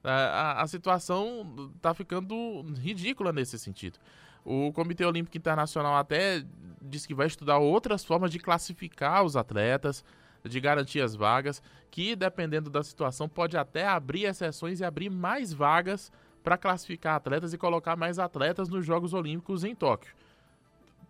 A, 0.03 0.11
a- 0.13 0.63
a 0.63 0.67
situação 0.67 1.71
tá 1.81 1.95
ficando 1.95 2.63
ridícula 2.79 3.33
nesse 3.33 3.59
sentido. 3.59 3.99
O 4.45 4.73
Comitê 4.73 5.05
Olímpico 5.05 5.37
Internacional 5.39 5.97
até 5.97 6.45
diz 6.83 7.07
que 7.07 7.15
vai 7.15 7.27
estudar 7.29 7.59
outras 7.59 8.05
formas 8.05 8.31
de 8.31 8.39
classificar 8.39 9.25
os 9.25 9.37
atletas, 9.37 10.05
de 10.45 10.61
garantir 10.61 11.01
as 11.01 11.15
vagas, 11.15 11.63
que 11.91 12.15
dependendo 12.15 12.69
da 12.69 12.83
situação 12.83 13.29
pode 13.29 13.57
até 13.57 13.87
abrir 13.87 14.25
exceções 14.25 14.81
e 14.81 14.85
abrir 14.85 15.09
mais 15.09 15.53
vagas 15.55 16.13
para 16.45 16.59
classificar 16.59 17.17
atletas 17.17 17.55
e 17.55 17.59
colocar 17.59 17.97
mais 17.97 18.19
atletas 18.19 18.69
nos 18.69 18.85
Jogos 18.85 19.15
Olímpicos 19.15 19.65
em 19.65 19.75
Tóquio. 19.75 20.15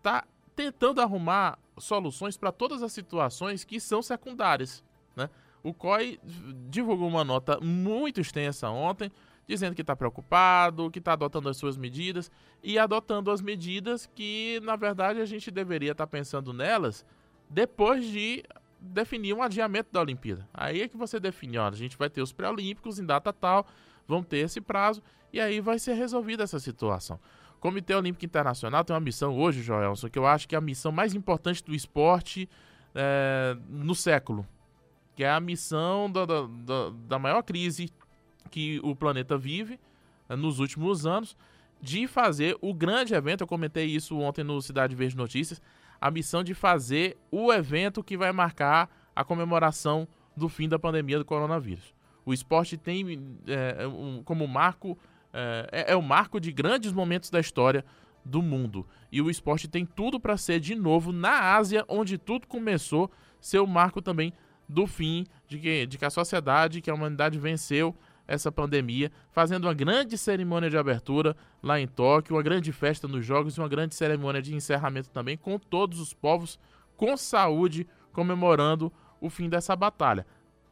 Tá 0.00 0.24
tentando 0.54 1.00
arrumar 1.00 1.58
soluções 1.76 2.36
para 2.36 2.52
todas 2.52 2.84
as 2.84 2.92
situações 2.92 3.64
que 3.64 3.80
são 3.80 4.00
secundárias, 4.00 4.84
né? 5.16 5.28
O 5.60 5.74
COI 5.74 6.20
divulgou 6.70 7.08
uma 7.08 7.24
nota 7.24 7.58
muito 7.60 8.20
extensa 8.20 8.68
ontem, 8.68 9.10
dizendo 9.48 9.74
que 9.74 9.80
está 9.80 9.96
preocupado, 9.96 10.90
que 10.90 10.98
está 10.98 11.14
adotando 11.14 11.48
as 11.48 11.56
suas 11.56 11.76
medidas 11.76 12.30
e 12.62 12.78
adotando 12.78 13.30
as 13.30 13.40
medidas 13.40 14.08
que, 14.14 14.60
na 14.62 14.76
verdade, 14.76 15.20
a 15.20 15.26
gente 15.26 15.50
deveria 15.50 15.92
estar 15.92 16.06
pensando 16.06 16.52
nelas 16.52 17.04
depois 17.48 18.04
de 18.04 18.44
definir 18.78 19.34
um 19.34 19.42
adiamento 19.42 19.88
da 19.90 20.00
Olimpíada. 20.00 20.46
Aí 20.52 20.82
é 20.82 20.88
que 20.88 20.96
você 20.96 21.18
define, 21.18 21.58
olha, 21.58 21.74
a 21.74 21.76
gente 21.76 21.96
vai 21.96 22.10
ter 22.10 22.20
os 22.20 22.32
pré-olímpicos 22.32 22.98
em 22.98 23.06
data 23.06 23.32
tal, 23.32 23.66
vão 24.06 24.22
ter 24.22 24.38
esse 24.38 24.60
prazo 24.60 25.02
e 25.32 25.40
aí 25.40 25.60
vai 25.60 25.78
ser 25.78 25.94
resolvida 25.94 26.42
essa 26.44 26.58
situação. 26.60 27.18
O 27.56 27.60
Comitê 27.60 27.94
Olímpico 27.94 28.24
Internacional 28.24 28.84
tem 28.84 28.94
uma 28.94 29.00
missão 29.00 29.36
hoje, 29.38 29.62
Joelson, 29.62 30.08
que 30.08 30.18
eu 30.18 30.26
acho 30.26 30.46
que 30.46 30.54
é 30.54 30.58
a 30.58 30.60
missão 30.60 30.92
mais 30.92 31.14
importante 31.14 31.64
do 31.64 31.74
esporte 31.74 32.48
é, 32.94 33.56
no 33.68 33.94
século, 33.94 34.46
que 35.16 35.24
é 35.24 35.30
a 35.30 35.40
missão 35.40 36.10
da, 36.10 36.24
da, 36.26 36.42
da- 37.08 37.18
maior 37.18 37.42
crise 37.42 37.90
que 38.50 38.80
o 38.84 38.94
planeta 38.94 39.36
vive 39.38 39.80
eh, 40.28 40.36
nos 40.36 40.58
últimos 40.60 41.06
anos, 41.06 41.36
de 41.80 42.06
fazer 42.06 42.56
o 42.60 42.72
grande 42.72 43.14
evento, 43.14 43.40
eu 43.42 43.46
comentei 43.46 43.86
isso 43.86 44.18
ontem 44.18 44.44
no 44.44 44.60
Cidade 44.62 44.94
Verde 44.94 45.16
Notícias, 45.16 45.60
a 46.00 46.10
missão 46.10 46.42
de 46.44 46.54
fazer 46.54 47.16
o 47.30 47.52
evento 47.52 48.02
que 48.02 48.16
vai 48.16 48.32
marcar 48.32 48.88
a 49.16 49.24
comemoração 49.24 50.06
do 50.36 50.48
fim 50.48 50.68
da 50.68 50.78
pandemia 50.78 51.18
do 51.18 51.24
coronavírus. 51.24 51.94
O 52.24 52.32
esporte 52.32 52.76
tem 52.76 53.36
eh, 53.46 53.86
um- 53.86 54.22
como 54.22 54.46
marco, 54.46 54.98
eh, 55.32 55.68
é, 55.72 55.92
é 55.92 55.96
o 55.96 56.02
marco 56.02 56.40
de 56.40 56.50
grandes 56.52 56.92
momentos 56.92 57.30
da 57.30 57.40
história 57.40 57.84
do 58.24 58.40
mundo. 58.40 58.86
E 59.12 59.20
o 59.20 59.28
esporte 59.28 59.68
tem 59.68 59.84
tudo 59.84 60.18
para 60.18 60.36
ser 60.36 60.58
de 60.60 60.74
novo 60.74 61.12
na 61.12 61.54
Ásia, 61.54 61.84
onde 61.88 62.16
tudo 62.16 62.46
começou, 62.46 63.10
ser 63.40 63.58
o 63.58 63.66
marco 63.66 64.00
também 64.00 64.32
do 64.68 64.86
fim 64.86 65.26
de 65.46 65.58
que, 65.58 65.86
de 65.86 65.98
que 65.98 66.04
a 66.04 66.10
sociedade, 66.10 66.80
que 66.80 66.90
a 66.90 66.94
humanidade 66.94 67.38
venceu 67.38 67.94
essa 68.26 68.50
pandemia, 68.50 69.12
fazendo 69.30 69.64
uma 69.66 69.74
grande 69.74 70.16
cerimônia 70.16 70.70
de 70.70 70.78
abertura 70.78 71.36
lá 71.62 71.78
em 71.78 71.86
Tóquio, 71.86 72.34
uma 72.34 72.42
grande 72.42 72.72
festa 72.72 73.06
nos 73.06 73.26
Jogos 73.26 73.56
e 73.56 73.60
uma 73.60 73.68
grande 73.68 73.94
cerimônia 73.94 74.40
de 74.40 74.54
encerramento 74.54 75.10
também, 75.10 75.36
com 75.36 75.58
todos 75.58 76.00
os 76.00 76.14
povos 76.14 76.58
com 76.96 77.14
saúde 77.18 77.86
comemorando 78.12 78.90
o 79.20 79.28
fim 79.28 79.48
dessa 79.50 79.76
batalha. 79.76 80.26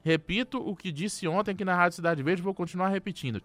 Repito 0.05 0.59
o 0.59 0.75
que 0.75 0.91
disse 0.91 1.29
ontem 1.29 1.53
aqui 1.53 1.65
na 1.65 1.77
Rádio 1.77 1.97
Cidade 1.97 2.23
Verde, 2.23 2.43
vou 2.43 2.53
continuar 2.53 2.89
repetindo. 2.89 3.41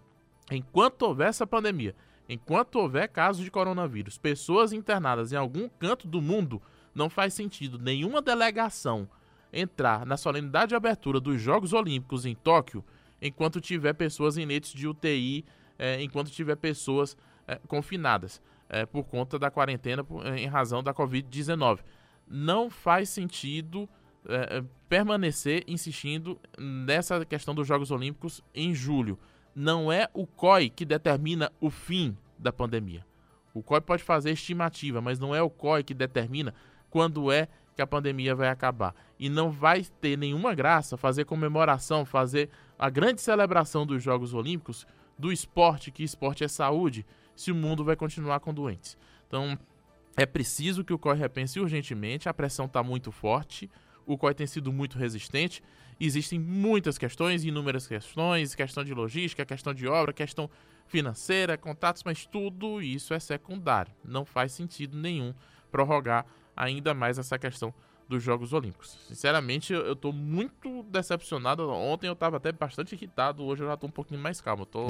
Enquanto 0.50 1.02
houver 1.02 1.28
essa 1.28 1.46
pandemia, 1.46 1.94
enquanto 2.28 2.76
houver 2.76 3.08
casos 3.08 3.44
de 3.44 3.50
coronavírus, 3.50 4.18
pessoas 4.18 4.72
internadas 4.72 5.32
em 5.32 5.36
algum 5.36 5.68
canto 5.68 6.08
do 6.08 6.20
mundo, 6.20 6.60
não 6.94 7.08
faz 7.08 7.34
sentido 7.34 7.78
nenhuma 7.78 8.20
delegação 8.20 9.08
entrar 9.52 10.04
na 10.04 10.16
solenidade 10.16 10.70
de 10.70 10.74
abertura 10.74 11.20
dos 11.20 11.40
Jogos 11.40 11.72
Olímpicos 11.72 12.26
em 12.26 12.34
Tóquio 12.34 12.84
enquanto 13.20 13.60
tiver 13.60 13.94
pessoas 13.94 14.36
em 14.36 14.44
leitos 14.44 14.72
de 14.72 14.86
UTI, 14.86 15.44
eh, 15.78 16.02
enquanto 16.02 16.30
tiver 16.30 16.56
pessoas 16.56 17.16
eh, 17.46 17.60
confinadas 17.66 18.40
eh, 18.68 18.86
por 18.86 19.04
conta 19.04 19.38
da 19.38 19.50
quarentena 19.50 20.06
em 20.36 20.46
razão 20.46 20.82
da 20.82 20.94
Covid-19. 20.94 21.80
Não 22.26 22.70
faz 22.70 23.08
sentido 23.08 23.88
eh, 24.26 24.62
permanecer 24.88 25.64
insistindo 25.66 26.38
nessa 26.58 27.24
questão 27.24 27.54
dos 27.54 27.66
Jogos 27.66 27.90
Olímpicos 27.90 28.42
em 28.54 28.74
julho. 28.74 29.18
Não 29.54 29.92
é 29.92 30.08
o 30.12 30.26
COI 30.26 30.70
que 30.70 30.84
determina 30.84 31.52
o 31.60 31.70
fim 31.70 32.16
da 32.38 32.52
pandemia. 32.52 33.04
O 33.52 33.62
COI 33.62 33.80
pode 33.80 34.02
fazer 34.02 34.30
estimativa, 34.30 35.00
mas 35.00 35.18
não 35.18 35.34
é 35.34 35.42
o 35.42 35.50
COI 35.50 35.82
que 35.82 35.94
determina 35.94 36.54
quando 36.90 37.30
é 37.32 37.48
que 37.74 37.82
a 37.82 37.86
pandemia 37.86 38.34
vai 38.34 38.48
acabar. 38.48 38.94
E 39.18 39.28
não 39.28 39.50
vai 39.50 39.84
ter 40.00 40.16
nenhuma 40.16 40.54
graça 40.54 40.96
fazer 40.96 41.24
comemoração, 41.24 42.04
fazer 42.04 42.50
a 42.78 42.90
grande 42.90 43.20
celebração 43.20 43.86
dos 43.86 44.02
Jogos 44.02 44.34
Olímpicos, 44.34 44.86
do 45.18 45.32
esporte, 45.32 45.90
que 45.90 46.02
esporte 46.02 46.44
é 46.44 46.48
saúde, 46.48 47.04
se 47.34 47.52
o 47.52 47.54
mundo 47.54 47.84
vai 47.84 47.96
continuar 47.96 48.40
com 48.40 48.52
doentes. 48.52 48.96
Então, 49.26 49.58
é 50.16 50.26
preciso 50.26 50.84
que 50.84 50.92
o 50.92 50.98
COI 50.98 51.16
repense 51.16 51.60
urgentemente, 51.60 52.28
a 52.28 52.34
pressão 52.34 52.66
está 52.66 52.82
muito 52.82 53.12
forte, 53.12 53.70
o 54.08 54.16
COI 54.16 54.34
tem 54.34 54.46
sido 54.46 54.72
muito 54.72 54.98
resistente, 54.98 55.62
existem 56.00 56.38
muitas 56.38 56.96
questões, 56.96 57.44
inúmeras 57.44 57.86
questões, 57.86 58.54
questão 58.54 58.82
de 58.82 58.94
logística, 58.94 59.44
questão 59.44 59.74
de 59.74 59.86
obra, 59.86 60.12
questão 60.12 60.50
financeira, 60.86 61.58
contatos, 61.58 62.02
mas 62.02 62.24
tudo 62.24 62.80
isso 62.80 63.12
é 63.12 63.20
secundário. 63.20 63.92
Não 64.02 64.24
faz 64.24 64.52
sentido 64.52 64.96
nenhum 64.96 65.34
prorrogar 65.70 66.24
ainda 66.56 66.94
mais 66.94 67.18
essa 67.18 67.38
questão 67.38 67.74
dos 68.08 68.22
Jogos 68.22 68.54
Olímpicos. 68.54 68.98
Sinceramente, 69.06 69.72
eu, 69.72 69.94
tô 69.94 70.12
muito 70.12 70.82
decepcionado. 70.84 71.68
Ontem 71.68 72.06
eu 72.06 72.16
tava 72.16 72.38
até 72.38 72.50
bastante 72.50 72.94
irritado, 72.94 73.44
hoje 73.44 73.62
eu 73.62 73.68
já 73.68 73.76
tô 73.76 73.86
um 73.86 73.90
pouquinho 73.90 74.20
mais 74.20 74.40
calmo. 74.40 74.62
Eu 74.62 74.66
tô... 74.66 74.86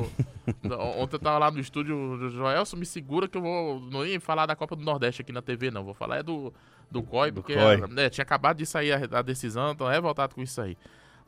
Ontem 0.96 1.16
eu 1.16 1.18
tava 1.18 1.38
lá 1.38 1.50
no 1.50 1.58
estúdio, 1.58 2.30
Joelson 2.30 2.76
me 2.76 2.86
segura 2.86 3.26
que 3.26 3.36
eu 3.36 3.42
vou. 3.42 3.80
Não 3.80 4.06
ia 4.06 4.20
falar 4.20 4.46
da 4.46 4.54
Copa 4.54 4.76
do 4.76 4.84
Nordeste 4.84 5.22
aqui 5.22 5.32
na 5.32 5.42
TV, 5.42 5.70
não. 5.70 5.82
Vou 5.82 5.94
falar 5.94 6.18
é 6.18 6.22
do, 6.22 6.52
do 6.88 7.02
COI, 7.02 7.32
Do 7.32 7.42
porque 7.42 7.54
COI. 7.54 7.82
é, 7.96 8.08
tinha 8.08 8.22
acabado 8.22 8.58
de 8.58 8.66
sair 8.66 8.92
a, 8.92 9.18
a 9.18 9.22
decisão, 9.22 9.72
então 9.72 9.90
é 9.90 9.94
revoltado 9.94 10.36
com 10.36 10.42
isso 10.42 10.60
aí. 10.60 10.78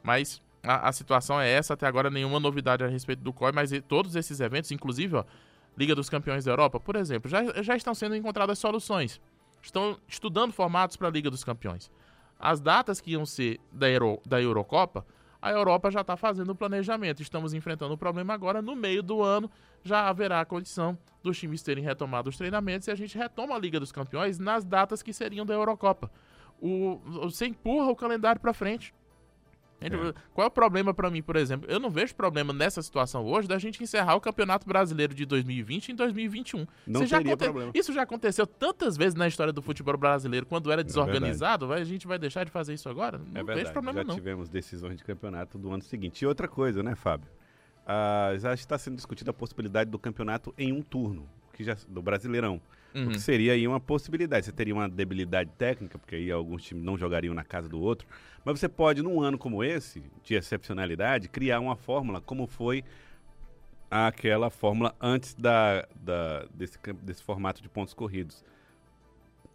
Mas 0.01 0.41
a, 0.63 0.89
a 0.89 0.93
situação 0.93 1.41
é 1.41 1.51
essa, 1.51 1.75
até 1.75 1.87
agora 1.87 2.09
nenhuma 2.09 2.39
novidade 2.39 2.85
a 2.85 2.87
respeito 2.87 3.21
do 3.21 3.33
COI, 3.33 3.51
mas 3.51 3.73
todos 3.89 4.15
esses 4.15 4.39
eventos, 4.39 4.71
inclusive, 4.71 5.17
ó, 5.17 5.25
Liga 5.77 5.95
dos 5.95 6.09
Campeões 6.09 6.45
da 6.45 6.53
Europa, 6.53 6.79
por 6.79 6.95
exemplo, 6.95 7.29
já, 7.29 7.63
já 7.63 7.77
estão 7.77 7.95
sendo 7.95 8.15
encontradas 8.15 8.59
soluções. 8.59 9.21
Estão 9.63 9.99
estudando 10.09 10.53
formatos 10.53 10.97
para 10.97 11.09
a 11.09 11.11
Liga 11.11 11.31
dos 11.31 11.45
Campeões. 11.45 11.91
As 12.39 12.61
datas 12.61 13.01
que 13.01 13.13
iam 13.13 13.27
ser 13.27 13.61
da, 13.71 13.89
Euro, 13.89 14.21
da 14.27 14.41
Eurocopa, 14.41 15.05
a 15.43 15.51
Europa 15.51 15.91
já 15.91 16.03
está 16.03 16.17
fazendo 16.17 16.51
o 16.51 16.55
planejamento. 16.55 17.23
Estamos 17.23 17.55
enfrentando 17.55 17.95
o 17.95 17.99
problema 17.99 18.35
agora. 18.35 18.61
No 18.61 18.77
meio 18.77 19.03
do 19.03 19.23
ano, 19.23 19.51
já 19.83 20.09
haverá 20.09 20.41
a 20.41 20.45
condição 20.45 20.99
dos 21.23 21.39
times 21.39 21.63
terem 21.63 21.83
retomado 21.83 22.29
os 22.29 22.37
treinamentos 22.37 22.89
e 22.89 22.91
a 22.91 22.95
gente 22.95 23.17
retoma 23.17 23.55
a 23.55 23.59
Liga 23.59 23.81
dos 23.81 23.93
Campeões 23.93 24.39
nas 24.39 24.65
datas 24.65 25.03
que 25.03 25.13
seriam 25.13 25.47
da 25.47 25.55
Eurocopa. 25.55 26.11
O, 26.61 27.01
você 27.05 27.47
empurra 27.47 27.91
o 27.91 27.97
calendário 27.97 28.41
para 28.41 28.53
frente. 28.53 28.95
Gente, 29.81 29.95
É. 29.97 30.15
Qual 30.35 30.45
é 30.45 30.49
o 30.49 30.51
problema 30.51 30.93
pra 30.93 31.11
mim, 31.11 31.23
por 31.23 31.37
exemplo? 31.37 31.69
Eu 31.71 31.81
não 31.81 31.89
vejo 31.91 32.15
problema 32.15 32.53
nessa 32.53 32.83
situação 32.83 33.25
hoje 33.25 33.49
da 33.49 33.59
gente 33.59 33.83
encerrar 33.83 34.15
o 34.15 34.21
Campeonato 34.21 34.67
Brasileiro 34.69 35.15
de 35.15 35.25
2020 35.25 35.91
em 35.93 35.95
2021. 35.95 36.67
Não 36.87 37.07
já 37.07 37.17
teria 37.19 37.33
aconte- 37.35 37.45
problema. 37.45 37.73
Isso 37.75 37.93
já 37.93 38.03
aconteceu 38.03 38.47
tantas 38.47 38.97
vezes 38.97 39.15
na 39.15 39.27
história 39.27 39.53
do 39.53 39.63
futebol 39.63 39.97
brasileiro, 39.97 40.45
quando 40.45 40.71
era 40.71 40.83
verdade. 40.83 40.89
desorganizado, 40.89 41.67
vai- 41.67 41.81
a 41.81 41.85
gente 41.85 42.07
vai 42.07 42.19
deixar 42.19 42.45
de 42.45 42.51
fazer 42.51 42.75
isso 42.75 42.89
agora? 42.89 43.17
Não 43.19 43.25
É 43.29 43.43
vejo 43.43 43.47
verdade. 43.47 43.73
problema 43.73 43.99
já 44.01 44.05
não. 44.05 44.15
tivemos 44.15 44.49
decisões 44.51 44.97
de 44.99 45.05
campeonato 45.05 45.57
do 45.57 45.73
ano 45.73 45.83
seguinte. 45.83 46.21
E 46.23 46.27
outra 46.27 46.47
coisa, 46.47 46.83
né, 46.83 46.95
Fábio? 46.95 47.29
Ah, 47.87 48.33
já 48.39 48.53
está 48.55 48.77
sendo 48.79 48.97
discutida 48.97 49.31
a 49.31 49.35
possibilidade 49.35 49.91
do 49.91 49.99
campeonato 49.99 50.55
em 50.59 50.73
um 50.73 50.83
turno, 50.83 51.27
que 51.53 51.65
já, 51.65 51.77
do 51.89 52.03
Brasileirão. 52.03 52.61
Uhum. 52.95 53.09
O 53.09 53.11
que 53.11 53.21
seria 53.21 53.53
aí 53.53 53.67
uma 53.69 53.79
possibilidade. 53.81 54.47
Você 54.47 54.53
teria 54.53 54.75
uma 54.75 54.89
debilidade 54.89 55.51
técnica, 55.57 55.99
porque 55.99 56.17
aí 56.17 56.31
alguns 56.31 56.63
times 56.65 56.83
não 56.85 56.99
jogariam 56.99 57.33
na 57.35 57.45
casa 57.45 57.69
do 57.69 57.81
outro. 57.81 58.07
Mas 58.45 58.59
você 58.59 58.69
pode, 58.69 59.03
num 59.03 59.21
ano 59.21 59.39
como 59.39 59.63
esse, 59.63 60.03
de 60.23 60.35
excepcionalidade, 60.35 61.29
criar 61.29 61.61
uma 61.61 61.77
fórmula 61.77 62.21
como 62.21 62.47
foi 62.47 62.83
aquela 63.91 64.51
fórmula 64.51 64.95
antes 65.01 65.35
da, 65.35 65.87
da- 65.97 66.47
desse, 66.55 66.79
desse 67.03 67.23
formato 67.23 67.61
de 67.63 67.69
pontos 67.69 67.93
corridos. 67.95 68.45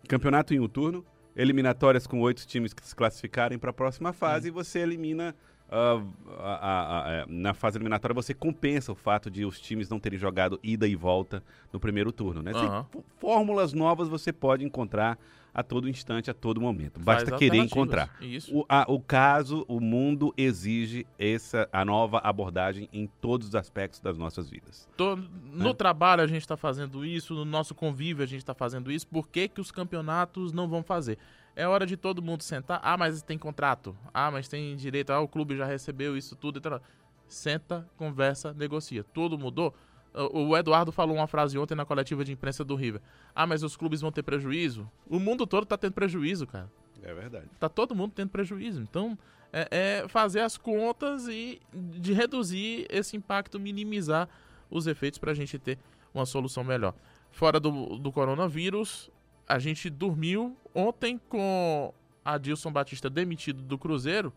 Campeonato 0.08 0.54
em 0.54 0.60
um 0.60 0.68
turno, 0.68 1.06
eliminatórias 1.36 2.06
com 2.06 2.20
oito 2.22 2.46
times 2.46 2.74
que 2.74 2.86
se 2.86 2.96
classificarem 2.96 3.58
para 3.58 3.70
a 3.72 3.74
próxima 3.74 4.14
fase 4.14 4.50
e 4.50 4.52
você 4.52 4.80
elimina. 4.80 5.36
Ah, 5.72 6.02
a- 6.40 6.54
a- 6.56 7.04
a- 7.08 7.12
é, 7.12 7.26
na 7.28 7.54
fase 7.54 7.78
eliminatória 7.78 8.14
você 8.14 8.34
compensa 8.34 8.92
o 8.92 8.96
fato 8.96 9.30
de 9.32 9.46
os 9.46 9.60
times 9.60 9.90
não 9.90 10.00
terem 10.00 10.18
jogado 10.20 10.60
ida 10.64 10.88
e 10.88 10.96
volta 10.96 11.44
no 11.74 11.80
primeiro 11.80 12.12
turno. 12.12 12.42
Né? 12.42 12.52
F- 12.52 13.04
Fórmulas 13.20 13.74
novas 13.74 14.08
você 14.08 14.32
pode 14.32 14.64
encontrar 14.64 15.18
a 15.54 15.64
todo 15.64 15.88
instante, 15.88 16.30
a 16.30 16.34
todo 16.34 16.60
momento. 16.60 17.00
Faz 17.00 17.24
Basta 17.24 17.38
querer 17.38 17.60
encontrar. 17.60 18.14
Isso. 18.20 18.54
O, 18.54 18.66
o 18.94 19.00
caso, 19.00 19.64
o 19.70 19.80
mundo 19.80 20.34
exige 20.36 21.08
essa, 21.18 21.70
a 21.72 21.86
nova 21.86 22.18
abordagem 22.20 22.90
em 22.92 23.08
todos 23.22 23.48
os 23.48 23.56
aspectos 23.56 24.02
das 24.02 24.18
nossas 24.18 24.50
vidas. 24.50 24.86
Tô- 24.98 25.16
no 25.54 25.70
É. 25.70 25.74
trabalho 25.74 26.22
a 26.22 26.28
gente 26.28 26.42
está 26.42 26.58
fazendo 26.58 27.06
isso, 27.06 27.34
no 27.34 27.46
nosso 27.46 27.74
convívio 27.74 28.22
a 28.22 28.28
gente 28.28 28.40
está 28.42 28.54
fazendo 28.54 28.92
isso, 28.92 29.08
por 29.08 29.30
que, 29.30 29.48
que 29.48 29.62
os 29.62 29.72
campeonatos 29.72 30.52
não 30.52 30.68
vão 30.68 30.84
fazer? 30.84 31.18
É 31.56 31.68
hora 31.68 31.86
de 31.86 31.96
todo 31.96 32.22
mundo 32.22 32.44
sentar. 32.44 32.80
Ah, 32.84 32.98
mas 32.98 33.22
tem 33.22 33.38
contrato. 33.38 33.96
Ah, 34.14 34.30
mas 34.30 34.48
tem 34.48 34.76
direito. 34.76 35.12
Ah, 35.12 35.22
o 35.22 35.28
clube 35.28 35.56
já 35.56 35.66
recebeu 35.66 36.18
isso 36.18 36.36
tudo. 36.36 36.60
Então, 36.60 36.82
senta, 37.28 37.88
conversa, 37.98 38.54
negocia. 38.54 39.04
Tudo 39.04 39.38
mudou. 39.38 39.74
O 40.14 40.50
o 40.50 40.58
Eduardo 40.58 40.92
falou 40.92 41.16
uma 41.16 41.28
frase 41.28 41.58
ontem 41.58 41.76
na 41.76 41.86
coletiva 41.86 42.24
de 42.24 42.32
imprensa 42.32 42.64
do 42.64 42.76
River. 42.76 43.02
Ah, 43.34 43.46
mas 43.46 43.64
os 43.64 43.76
clubes 43.76 44.02
vão 44.02 44.12
ter 44.12 44.24
prejuízo? 44.24 44.90
O 45.10 45.20
mundo 45.20 45.46
todo 45.48 45.66
tá 45.66 45.78
tendo 45.78 45.94
prejuízo, 45.94 46.46
cara. 46.46 46.70
É 47.02 47.14
verdade. 47.14 47.48
Tá 47.60 47.70
todo 47.70 47.96
mundo 47.96 48.14
tendo 48.16 48.30
prejuízo. 48.30 48.82
Então, 48.82 49.18
é, 49.52 49.68
é 50.04 50.08
fazer 50.08 50.42
as 50.42 50.58
contas 50.58 51.28
e 51.28 51.62
de 51.74 52.14
reduzir 52.14 52.86
esse 52.90 53.16
impacto, 53.16 53.60
minimizar 53.60 54.28
os 54.70 54.88
efeitos 54.88 55.20
para 55.20 55.32
a 55.32 55.36
gente 55.36 55.58
ter 55.60 55.78
uma 56.14 56.26
solução 56.26 56.64
melhor. 56.64 56.94
Fora 57.32 57.60
do, 57.60 57.98
do 57.98 58.12
coronavírus, 58.12 59.12
a 59.48 59.60
gente 59.60 59.90
dormiu 59.90 60.56
ontem 60.74 61.20
com 61.30 61.94
Adilson 62.24 62.72
Batista 62.72 63.10
demitido 63.10 63.62
do 63.62 63.78
Cruzeiro 63.78 64.34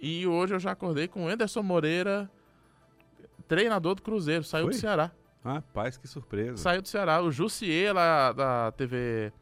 e 0.00 0.26
hoje 0.26 0.54
eu 0.54 0.60
já 0.60 0.70
acordei 0.72 1.08
com 1.08 1.24
o 1.24 1.28
Anderson 1.28 1.62
Moreira, 1.62 2.30
treinador 3.48 3.96
do 3.96 4.02
Cruzeiro, 4.02 4.44
saiu 4.44 4.66
Foi? 4.66 4.74
do 4.74 4.78
Ceará. 4.78 5.10
Rapaz, 5.44 5.96
que 5.96 6.06
surpresa. 6.06 6.56
Saiu 6.56 6.82
do 6.82 6.88
Ceará. 6.88 7.20
O 7.22 7.30
Jussier, 7.30 7.94
lá 7.94 8.32
da 8.32 8.72
TV 8.72 9.32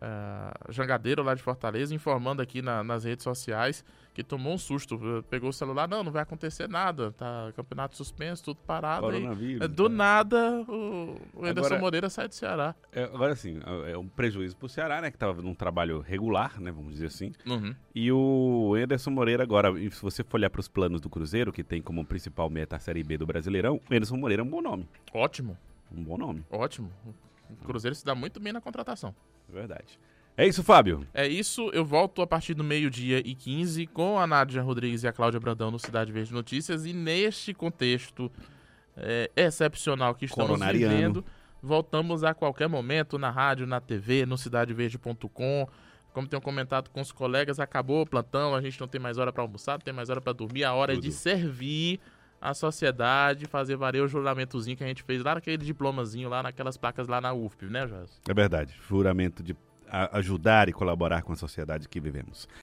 eh, 0.00 0.54
Jangadeiro, 0.70 1.22
lá 1.22 1.34
de 1.34 1.42
Fortaleza, 1.42 1.94
informando 1.94 2.42
aqui 2.42 2.60
na- 2.62 2.82
nas 2.84 3.04
redes 3.04 3.22
sociais 3.24 3.84
que 4.12 4.22
tomou 4.24 4.54
um 4.54 4.58
susto. 4.58 4.98
Pegou 5.28 5.50
o 5.50 5.52
celular, 5.52 5.86
não, 5.88 6.02
não 6.02 6.10
vai 6.12 6.22
acontecer 6.22 6.68
nada. 6.68 7.12
Tá 7.12 7.52
campeonato 7.54 7.96
suspenso, 7.96 8.42
tudo 8.44 8.58
parado. 8.66 9.06
Aí, 9.08 9.20
Coronavírus. 9.20 9.62
eh, 9.62 9.68
do 9.68 9.88
tá. 9.88 9.94
nada, 9.94 10.64
o, 10.68 11.16
o 11.34 11.44
Anderson 11.44 11.66
Agora- 11.66 11.80
Moreira 11.80 12.10
sai 12.10 12.28
do 12.28 12.34
Ceará. 12.34 12.74
É, 12.92 13.04
agora 13.04 13.34
sim, 13.36 13.60
é 13.84 13.92
é 13.92 13.98
um 13.98 14.08
prejuízo 14.08 14.56
pro 14.56 14.68
Ceará, 14.68 15.00
né? 15.00 15.10
Que 15.10 15.18
tava 15.18 15.40
num 15.42 15.54
trabalho 15.54 16.00
regular, 16.00 16.60
né? 16.60 16.70
Vamos 16.72 16.92
dizer 16.92 17.06
assim. 17.06 17.32
Uhum. 17.46 17.74
E 17.94 18.10
o 18.12 18.74
Anderson 18.74 19.10
Moreira 19.10 19.42
agora, 19.42 19.72
se 19.90 20.02
você 20.02 20.22
for 20.24 20.36
olhar 20.38 20.50
pros 20.50 20.68
planos 20.68 21.00
do 21.00 21.08
Cruzeiro, 21.10 21.52
que 21.52 21.62
tem 21.64 21.80
como 21.82 22.04
principal 22.04 22.48
meta 22.50 22.76
a 22.76 22.78
Série 22.78 23.02
B 23.02 23.16
do 23.18 23.26
Brasileirão, 23.26 23.76
o 23.76 23.94
Anderson 23.94 24.16
Moreira 24.16 24.42
é 24.42 24.44
um 24.44 24.48
bom 24.48 24.60
nome. 24.62 24.88
Ótimo, 25.12 25.56
Um 25.92 26.02
bom 26.02 26.16
nome, 26.18 26.44
ótimo. 26.50 26.90
O 27.48 27.64
Cruzeiro 27.64 27.94
se 27.94 28.04
dá 28.04 28.14
muito 28.14 28.40
bem 28.40 28.52
na 28.52 28.60
contratação. 28.60 29.14
Verdade. 29.48 29.98
É 30.36 30.46
isso, 30.46 30.62
Fábio. 30.62 31.06
É 31.14 31.26
isso, 31.26 31.70
eu 31.72 31.84
volto 31.84 32.20
a 32.20 32.26
partir 32.26 32.52
do 32.52 32.62
meio-dia 32.62 33.22
e 33.24 33.34
15 33.34 33.86
com 33.86 34.18
a 34.18 34.26
Nádia 34.26 34.60
Rodrigues 34.60 35.02
e 35.02 35.08
a 35.08 35.12
Cláudia 35.12 35.40
Brandão 35.40 35.70
no 35.70 35.78
Cidade 35.78 36.12
Verde 36.12 36.32
Notícias. 36.32 36.84
E 36.84 36.92
neste 36.92 37.54
contexto 37.54 38.30
é, 38.96 39.30
excepcional 39.34 40.14
que 40.14 40.26
estamos 40.26 40.60
vivendo, 40.60 41.24
voltamos 41.62 42.22
a 42.22 42.34
qualquer 42.34 42.68
momento 42.68 43.18
na 43.18 43.30
rádio, 43.30 43.66
na 43.66 43.80
TV, 43.80 44.26
no 44.26 44.36
cidadeverde.com. 44.36 45.68
Como 46.12 46.28
tenho 46.28 46.42
comentado 46.42 46.90
com 46.90 47.00
os 47.00 47.12
colegas, 47.12 47.58
acabou 47.58 48.02
o 48.02 48.06
plantão, 48.06 48.54
a 48.54 48.60
gente 48.60 48.78
não 48.78 48.88
tem 48.88 49.00
mais 49.00 49.16
hora 49.16 49.32
para 49.32 49.42
almoçar, 49.42 49.72
não 49.72 49.80
tem 49.80 49.92
mais 49.92 50.10
hora 50.10 50.20
para 50.20 50.32
dormir, 50.34 50.64
a 50.64 50.74
hora 50.74 50.92
é 50.92 50.96
de 50.96 51.08
Tudo. 51.08 51.12
servir 51.12 52.00
a 52.46 52.54
sociedade, 52.54 53.46
fazer 53.46 53.74
valer 53.74 54.02
o 54.02 54.06
juramentozinho 54.06 54.76
que 54.76 54.84
a 54.84 54.86
gente 54.86 55.02
fez 55.02 55.20
lá 55.20 55.34
naquele 55.34 55.64
diplomazinho, 55.64 56.28
lá 56.28 56.44
naquelas 56.44 56.76
placas 56.76 57.08
lá 57.08 57.20
na 57.20 57.32
UFP, 57.32 57.66
né, 57.66 57.88
Jós? 57.88 58.20
É 58.28 58.32
verdade. 58.32 58.72
Juramento 58.88 59.42
de 59.42 59.56
ajudar 60.12 60.68
e 60.68 60.72
colaborar 60.72 61.22
com 61.22 61.32
a 61.32 61.36
sociedade 61.36 61.88
que 61.88 61.98
vivemos. 61.98 62.48